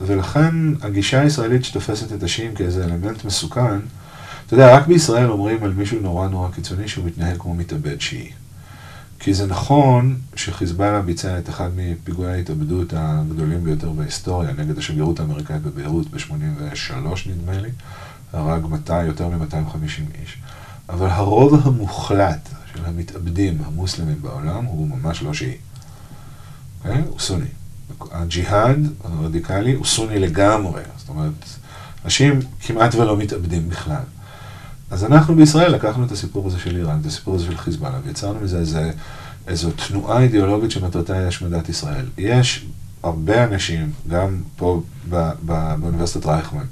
[0.00, 3.78] ולכן הגישה הישראלית שתופסת את השיעים כאיזה אלמנט מסוכן,
[4.46, 8.30] אתה יודע, רק בישראל אומרים על מישהו נורא נורא קיצוני שהוא מתנהל כמו מתאבד שיעי.
[9.18, 15.62] כי זה נכון שחיזבאללה ביצע את אחד מפיגועי ההתאבדות הגדולים ביותר בהיסטוריה נגד השגרירות האמריקאית
[15.62, 16.94] בביירות ב-83
[17.26, 17.68] נדמה לי,
[18.32, 20.38] הרג 200, יותר מ-250 איש.
[20.88, 25.52] אבל הרוב המוחלט של המתאבדים המוסלמים בעולם הוא ממש לא שיעי.
[25.52, 26.88] Okay?
[26.88, 27.02] אוקיי?
[27.08, 27.46] הוא סוני.
[28.12, 31.32] הג'יהאד הרדיקלי הוא סוני לגמרי, זאת אומרת,
[32.04, 34.02] אנשים כמעט ולא מתאבדים בכלל.
[34.90, 38.40] אז אנחנו בישראל לקחנו את הסיפור הזה של איראן, את הסיפור הזה של חיזבאללה, ויצרנו
[38.40, 38.90] מזה איזה,
[39.46, 42.06] איזו תנועה אידיאולוגית שמטרתה היא השמדת ישראל.
[42.18, 42.66] יש
[43.02, 46.66] הרבה אנשים, גם פה ב, ב, באוניברסיטת רייכמן, אה,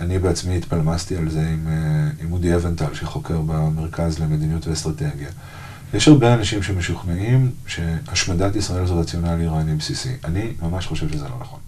[0.00, 5.28] אני בעצמי התפלמסתי על זה עם, אה, עם אודי אבנטל, שחוקר במרכז למדיניות ואסטרטגיה.
[5.94, 10.12] יש הרבה אנשים שמשוכנעים שהשמדת ישראל זה רציונל איראני בסיסי.
[10.24, 11.60] אני ממש חושב שזה לא נכון.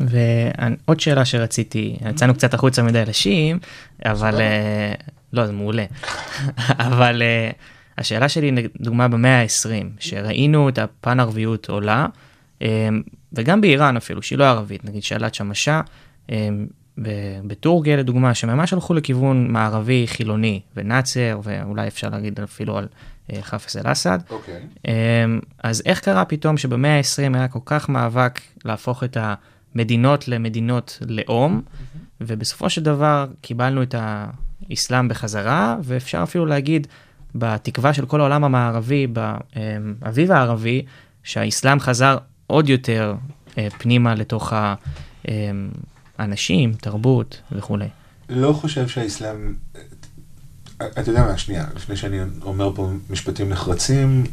[0.00, 3.58] ועוד שאלה שרציתי, יצאנו קצת החוצה מדי אנשים,
[4.04, 4.92] אבל אה,
[5.32, 5.84] לא, זה מעולה.
[6.88, 7.50] אבל אה,
[7.98, 12.06] השאלה שלי, דוגמה במאה ה-20, שראינו את הפן ערביות עולה,
[12.62, 12.88] אה,
[13.32, 15.80] וגם באיראן אפילו, שהיא לא ערבית, נגיד שאלת שמשה,
[17.46, 22.86] בטורקיה לדוגמה, שממש הלכו לכיוון מערבי חילוני ונאצר, ואולי אפשר להגיד אפילו על
[23.40, 24.18] חאפס אל-אסד.
[24.30, 24.62] אוקיי.
[25.62, 29.34] אז איך קרה פתאום שבמאה ה-20 היה כל כך מאבק להפוך את ה...
[29.76, 31.62] מדינות למדינות לאום,
[32.20, 36.86] ובסופו של דבר קיבלנו את האסלאם בחזרה, ואפשר אפילו להגיד,
[37.34, 40.84] בתקווה של כל העולם המערבי, באביב הערבי,
[41.22, 43.14] שהאסלאם חזר עוד יותר
[43.58, 44.52] אה, פנימה לתוך
[46.18, 47.88] האנשים, תרבות וכולי.
[48.28, 49.54] לא חושב שהאסלאם,
[50.76, 54.24] אתה יודע מה, שנייה, לפני שאני אומר פה משפטים נחרצים,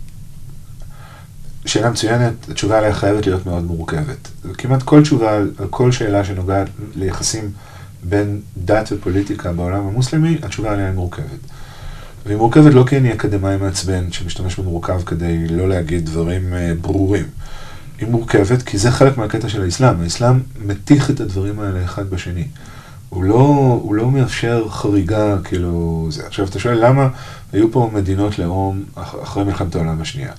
[1.66, 4.28] שאלה מצוינת, התשובה עליה חייבת להיות מאוד מורכבת.
[4.58, 7.52] כמעט כל תשובה על כל שאלה שנוגעת ליחסים
[8.04, 11.40] בין דת ופוליטיקה בעולם המוסלמי, התשובה עליה היא מורכבת.
[12.26, 17.26] והיא מורכבת לא כי אני אקדמאי מעצבן שמשתמש במורכב כדי לא להגיד דברים uh, ברורים.
[18.00, 20.02] היא מורכבת כי זה חלק מהקטע של האסלאם.
[20.02, 22.48] האסלאם מתיך את הדברים האלה אחד בשני.
[23.10, 26.28] הוא לא, הוא לא מאפשר חריגה, כאילו, זה.
[26.28, 27.08] עכשיו, אתה שואל למה
[27.54, 30.32] היו פה מדינות לאום אחרי מלחמת העולם השנייה.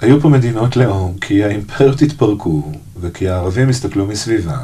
[0.00, 4.56] היו פה מדינות לאום כי האימפריות התפרקו וכי הערבים הסתכלו מסביבם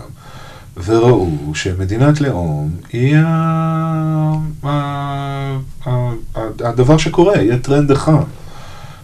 [0.84, 3.16] וראו שמדינת לאום היא
[6.60, 8.22] הדבר שקורה, היא הטרנד החם.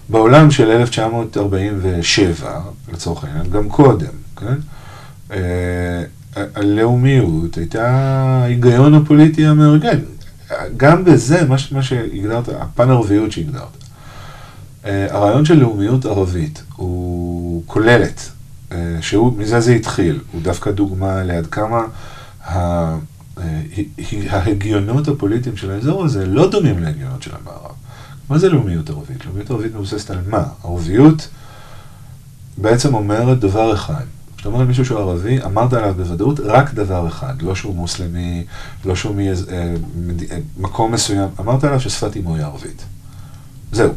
[0.08, 2.60] בעולם של 1947,
[2.92, 4.06] לצורך העניין, גם קודם,
[4.36, 4.54] כן?
[5.32, 6.02] אה,
[6.54, 9.98] הלאומיות הייתה ההיגיון הפוליטי המארגן.
[10.76, 13.62] גם בזה, מה שהגדרת, הפן ערביות שהגדרת.
[14.84, 18.30] אה, הרעיון של לאומיות ערבית הוא כוללת,
[18.72, 21.82] אה, שהוא, מזה זה התחיל, הוא דווקא דוגמה לעד כמה
[24.30, 27.87] ההגיונות הפוליטיים של האזור הזה לא דומים להגיונות של המערב.
[28.28, 29.26] מה זה לאומיות ערבית?
[29.26, 30.44] לאומיות ערבית מבוססת על מה?
[30.64, 31.28] ערביות
[32.56, 34.04] בעצם אומרת דבר אחד.
[34.36, 38.44] כשאתה אומר למישהו שהוא ערבי, אמרת עליו בוודאות רק דבר אחד, לא שהוא מוסלמי,
[38.84, 39.16] לא שהוא
[40.56, 42.84] ממקום מסוים, אמרת עליו ששפת אמו היא ערבית.
[43.72, 43.92] זהו.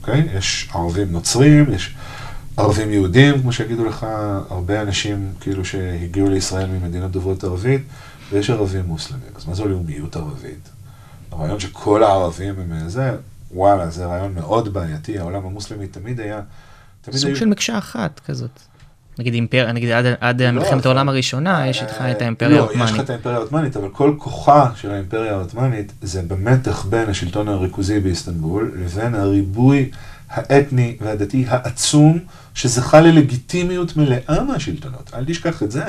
[0.00, 0.28] אוקיי?
[0.34, 1.94] יש ערבים נוצרים, יש
[2.56, 4.06] ערבים יהודים, כמו שיגידו לך,
[4.50, 7.82] הרבה אנשים כאילו שהגיעו לישראל ממדינות דוברות ערבית,
[8.32, 9.30] ויש ערבים מוסלמים.
[9.36, 10.68] אז מה זו לאומיות ערבית?
[11.32, 13.12] הרעיון שכל הערבים הם זה,
[13.54, 16.40] וואלה, זה רעיון מאוד בעייתי, העולם המוסלמי תמיד היה...
[17.00, 17.36] תמיד סוג היו...
[17.36, 18.60] של מקשה אחת כזאת.
[19.18, 22.80] נגיד אימפריה, נגיד עד, עד לא, מלחמת העולם הראשונה, יש איתך את האימפריה העות'מאנית.
[22.80, 27.10] לא, יש לך את האימפריה העות'מאנית, אבל כל כוחה של האימפריה העות'מאנית זה במתח בין
[27.10, 29.90] השלטון הריכוזי באיסטנבול לבין הריבוי
[30.30, 32.18] האתני והדתי העצום,
[32.54, 35.10] שזכה ללגיטימיות מלאה מהשלטונות.
[35.14, 35.84] אל תשכח את זה.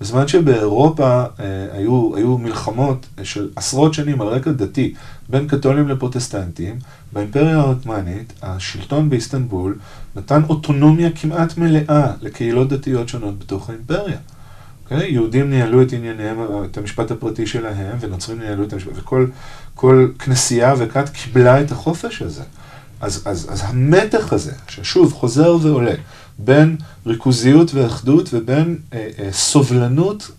[0.00, 4.94] בזמן שבאירופה אה, היו, היו מלחמות של עשרות שנים על רקע דתי
[5.28, 6.78] בין קתולים לפרוטסטנטים,
[7.12, 9.78] באימפריה העות'מאנית השלטון באיסטנבול
[10.16, 14.16] נתן אוטונומיה כמעט מלאה לקהילות דתיות שונות בתוך האימפריה.
[14.16, 14.34] Okay?
[14.84, 15.12] אוקיי?
[15.12, 16.38] יהודים ניהלו את ענייניהם,
[16.70, 19.26] את המשפט הפרטי שלהם, ונוצרים ניהלו את המשפט, וכל
[19.74, 22.42] כל כנסייה וכת קיבלה את החופש הזה.
[23.00, 25.94] אז, אז, אז המתח הזה, ששוב חוזר ועולה,
[26.38, 26.76] בין
[27.06, 30.30] ריכוזיות ואחדות ובין אה, אה, סובלנות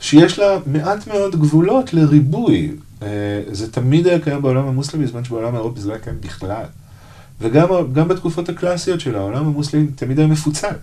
[0.00, 2.72] שיש לה מעט מאוד גבולות לריבוי.
[3.02, 3.08] אה,
[3.50, 6.64] זה תמיד היה קיים בעולם המוסלמי, בזמן שבעולם האירופי זה לא היה קיים בכלל.
[7.40, 10.74] וגם בתקופות הקלאסיות של העולם המוסלמי תמיד היה מפוצל.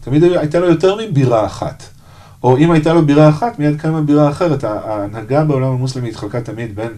[0.00, 1.82] תמיד הייתה לו יותר מבירה אחת.
[2.42, 4.64] או אם הייתה לו בירה אחת, מיד קמה בירה אחרת.
[4.64, 6.92] ההנהגה בעולם המוסלמי התחלקה תמיד בין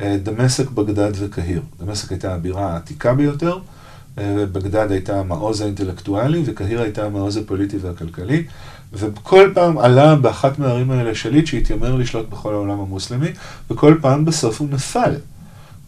[0.00, 1.62] אה, דמשק, בגדד וקהיר.
[1.80, 3.58] דמשק הייתה הבירה העתיקה ביותר,
[4.16, 8.44] בגדד הייתה המעוז האינטלקטואלי, וקהיר הייתה המעוז הפוליטי והכלכלי,
[8.92, 13.28] וכל פעם עלה באחת מהערים האלה שליט שהתיימר לשלוט בכל העולם המוסלמי,
[13.70, 15.14] וכל פעם בסוף הוא נפל.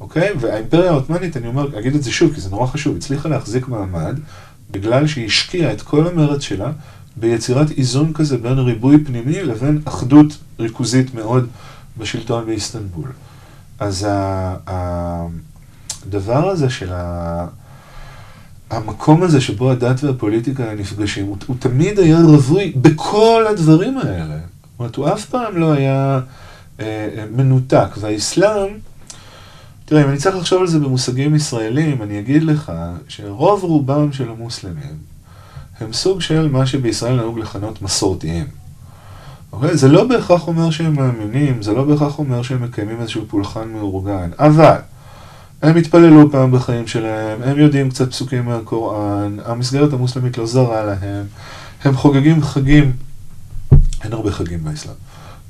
[0.01, 0.31] אוקיי?
[0.41, 4.19] והאימפריה העות'מאנית, אני אומר, אגיד את זה שוב, כי זה נורא חשוב, הצליחה להחזיק מעמד,
[4.71, 6.73] בגלל שהיא השקיעה את כל המרץ שלה
[7.17, 10.27] ביצירת איזון כזה בין ריבוי פנימי לבין אחדות
[10.61, 11.47] ריכוזית מאוד
[11.99, 13.09] בשלטון באיסטנבול.
[13.79, 14.07] אז
[16.07, 17.47] הדבר הזה של ה...
[18.71, 24.37] המקום הזה שבו הדת והפוליטיקה נפגשים, הוא, הוא תמיד היה רווי בכל הדברים האלה.
[24.37, 26.21] זאת אומרת, הוא אף פעם לא היה
[26.81, 27.89] אה, אה, מנותק.
[28.01, 28.69] והאסלאם,
[29.85, 32.73] תראה, אם אני צריך לחשוב על זה במושגים ישראלים, אני אגיד לך
[33.09, 34.97] שרוב רובם של המוסלמים
[35.81, 38.47] הם סוג של מה שבישראל נהוג לכנות מסורתיים.
[39.53, 39.77] אוקיי?
[39.77, 44.31] זה לא בהכרח אומר שהם מאמינים, זה לא בהכרח אומר שהם מקיימים איזשהו פולחן מאורגן,
[44.39, 44.77] אבל
[45.63, 51.25] הם התפללו פעם בחיים שלהם, הם יודעים קצת פסוקים מהקוראן, המסגרת המוסלמית לא זרה להם,
[51.85, 52.93] הם חוגגים חגים,
[54.05, 54.95] אין הרבה חגים באסלאם,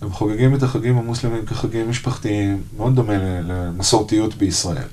[0.03, 3.13] הם חוגגים את החגים המוסלמים כחגים משפחתיים, מאוד דומה
[3.49, 4.89] למסורתיות בישראל.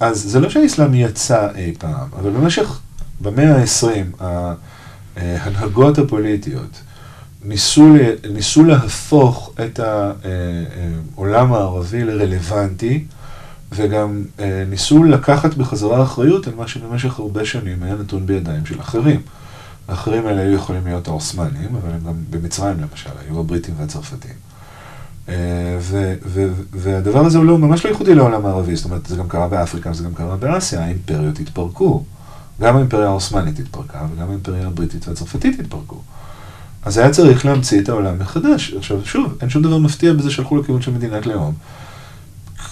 [0.00, 2.80] אז זה לא שהאסלאם יצא אי פעם, אבל במשך,
[3.20, 4.24] במאה ה-20,
[5.16, 6.80] ההנהגות הפוליטיות
[7.44, 7.94] ניסו,
[8.32, 9.80] ניסו להפוך את
[11.16, 13.04] העולם הערבי לרלוונטי,
[13.74, 18.80] וגם אה, ניסו לקחת בחזרה אחריות על מה שבמשך הרבה שנים היה נתון בידיים של
[18.80, 19.20] אחרים.
[19.88, 24.34] האחרים האלה היו יכולים להיות העות'מאנים, אבל הם גם במצרים למשל, היו הבריטים והצרפתים.
[25.28, 25.34] אה,
[25.80, 29.28] ו- ו- והדבר הזה הוא לא, ממש לא ייחודי לעולם הערבי, זאת אומרת, זה גם
[29.28, 32.04] קרה באפריקה, זה גם קרה באסיה, האימפריות התפרקו.
[32.60, 36.00] גם האימפריה העות'מאנית התפרקה, וגם האימפריה הבריטית והצרפתית התפרקו.
[36.84, 38.74] אז היה צריך להמציא את העולם מחדש.
[38.74, 41.54] עכשיו, שוב, אין שום דבר מפתיע בזה שהלכו לכיוון של מדינת לאום.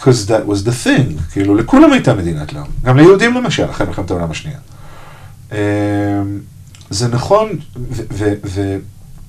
[0.00, 4.10] Because that was the thing, כאילו לכולם הייתה מדינת לאום, גם ליהודים למשל, אחרי מלחמת
[4.10, 4.58] העולם השנייה.
[5.52, 5.56] אמ,
[6.90, 7.48] זה נכון,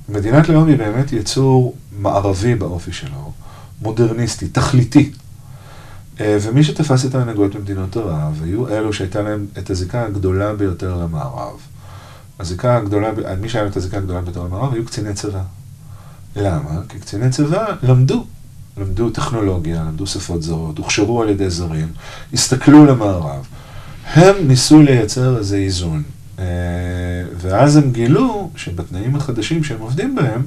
[0.09, 3.31] ומדינת לאום היא באמת יצור מערבי באופי שלו,
[3.81, 5.11] מודרניסטי, תכליתי.
[6.19, 10.97] אה, ומי שתפס את ההנהגות במדינות ערב, היו אלו שהייתה להם את הזיקה הגדולה ביותר
[10.97, 11.59] למערב.
[12.39, 13.09] הזיקה הגדולה,
[13.41, 15.41] מי שהיה להם את הזיקה הגדולה ביותר למערב היו קציני צבא.
[16.35, 16.81] למה?
[16.89, 18.25] כי קציני צבא למדו
[18.77, 21.87] למדו טכנולוגיה, למדו שפות זרות, הוכשרו על ידי זרים,
[22.33, 23.47] הסתכלו למערב.
[24.05, 26.03] הם ניסו לייצר איזה איזון.
[26.39, 26.45] אה,
[27.37, 30.41] ואז הם גילו שבתנאים החדשים שהם עובדים בהם,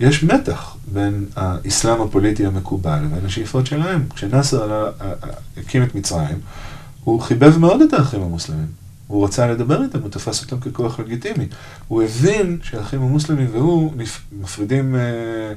[0.00, 4.04] יש מתח בין האסלאם הפוליטי המקובל לבין השאיפות שלהם.
[4.14, 4.90] כשנאסר
[5.56, 6.38] הקים את מצרים,
[7.04, 8.66] הוא חיבב מאוד את האחים המוסלמים.
[9.06, 11.46] הוא רצה לדבר איתם, הוא תפס אותם ככוח לגיטימי.
[11.88, 13.92] הוא הבין שהאחים המוסלמים והוא
[14.40, 14.96] מפרידים...
[14.96, 15.52] אה,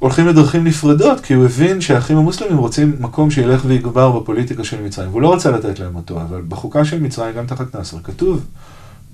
[0.00, 5.10] הולכים לדרכים נפרדות, כי הוא הבין שהאחים המוסלמים רוצים מקום שילך ויגבר בפוליטיקה של מצרים.
[5.10, 8.44] והוא לא רצה לתת להם אותו, אבל בחוקה של מצרים, גם תחת נאסר, כתוב,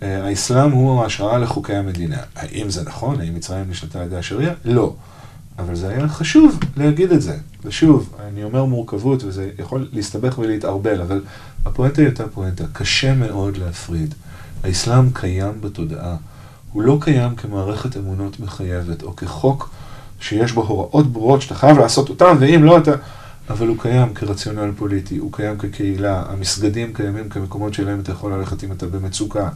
[0.03, 2.17] אה, האסלאם הוא ההשראה לחוקי המדינה.
[2.37, 3.21] האם זה נכון?
[3.21, 4.55] האם מצרים נשלטה על ידי השריעה?
[4.65, 4.95] לא.
[5.59, 7.37] אבל זה היה חשוב להגיד את זה.
[7.65, 11.21] ושוב, אני אומר מורכבות, וזה יכול להסתבך ולהתערבל, אבל
[11.65, 12.65] הפואנטה היא אותה פואנטה.
[12.73, 14.15] קשה מאוד להפריד.
[14.65, 16.17] האסלאם קיים בתודעה.
[16.73, 19.71] הוא לא קיים כמערכת אמונות מחייבת, או כחוק
[20.21, 22.91] שיש בו הוראות ברורות שאתה חייב לעשות אותן, ואם לא אתה...
[23.51, 28.65] אבל הוא קיים כרציונל פוליטי, הוא קיים כקהילה, המסגדים קיימים כמקומות שאליהם אתה יכול ללכת
[28.65, 29.49] אם אתה במצוקה.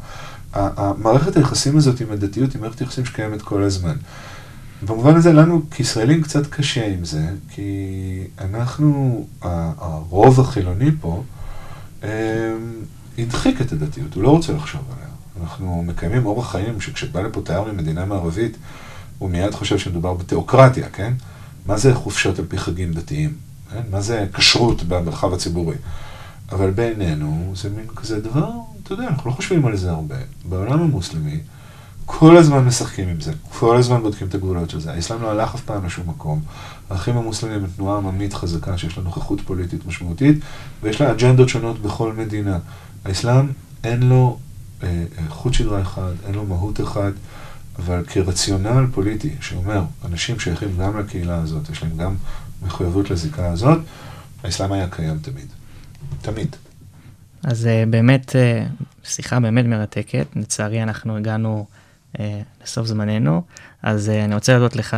[0.52, 3.96] המערכת היחסים הזאת עם הדתיות היא מערכת יחסים שקיימת כל הזמן.
[4.82, 7.72] במובן הזה לנו כישראלים קצת קשה עם זה, כי
[8.40, 11.22] אנחנו, הרוב החילוני פה,
[12.02, 12.08] אמ,
[13.18, 15.10] הדחיק את הדתיות, הוא לא רוצה לחשוב עליה.
[15.42, 18.56] אנחנו מקיימים אורח חיים שכשבא לפה תייר ממדינה מערבית,
[19.20, 21.12] הוא מיד חושב שמדובר בתיאוקרטיה, כן?
[21.66, 23.34] מה זה חופשות על פי חגים דתיים?
[23.72, 23.82] כן?
[23.90, 25.76] מה זה כשרות במרחב הציבורי?
[26.52, 28.50] אבל בעינינו זה מין כזה דבר,
[28.82, 30.16] אתה יודע, אנחנו לא חושבים על זה הרבה.
[30.44, 31.40] בעולם המוסלמי,
[32.06, 34.92] כל הזמן משחקים עם זה, כל הזמן בודקים את הגבולות של זה.
[34.92, 36.42] האסלאם לא הלך אף פעם לשום מקום.
[36.90, 40.38] האחים המוסלמים הם תנועה עממית חזקה שיש לה נוכחות פוליטית משמעותית,
[40.82, 42.58] ויש לה אג'נדות שונות בכל מדינה.
[43.04, 43.46] האסלאם
[43.84, 44.38] אין לו
[44.82, 47.12] אה, אה חוט שדרה אחד, אין לו מהות אחת.
[47.84, 52.14] אבל כרציונל פוליטי שאומר, אנשים שייכים גם לקהילה הזאת, יש להם גם
[52.62, 53.78] מחויבות לזיקה הזאת,
[54.44, 55.46] האסלאם היה קיים תמיד.
[56.22, 56.56] תמיד.
[57.44, 58.66] אז אה, באמת, אה,
[59.04, 60.26] שיחה באמת מרתקת.
[60.36, 61.66] לצערי אנחנו הגענו
[62.20, 63.42] אה, לסוף זמננו,
[63.82, 64.96] אז אני רוצה להודות לך,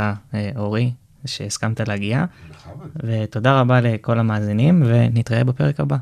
[0.56, 0.92] אורי,
[1.26, 2.24] שהסכמת להגיע.
[2.96, 5.96] ותודה רבה לכל המאזינים, ונתראה בפרק הבא.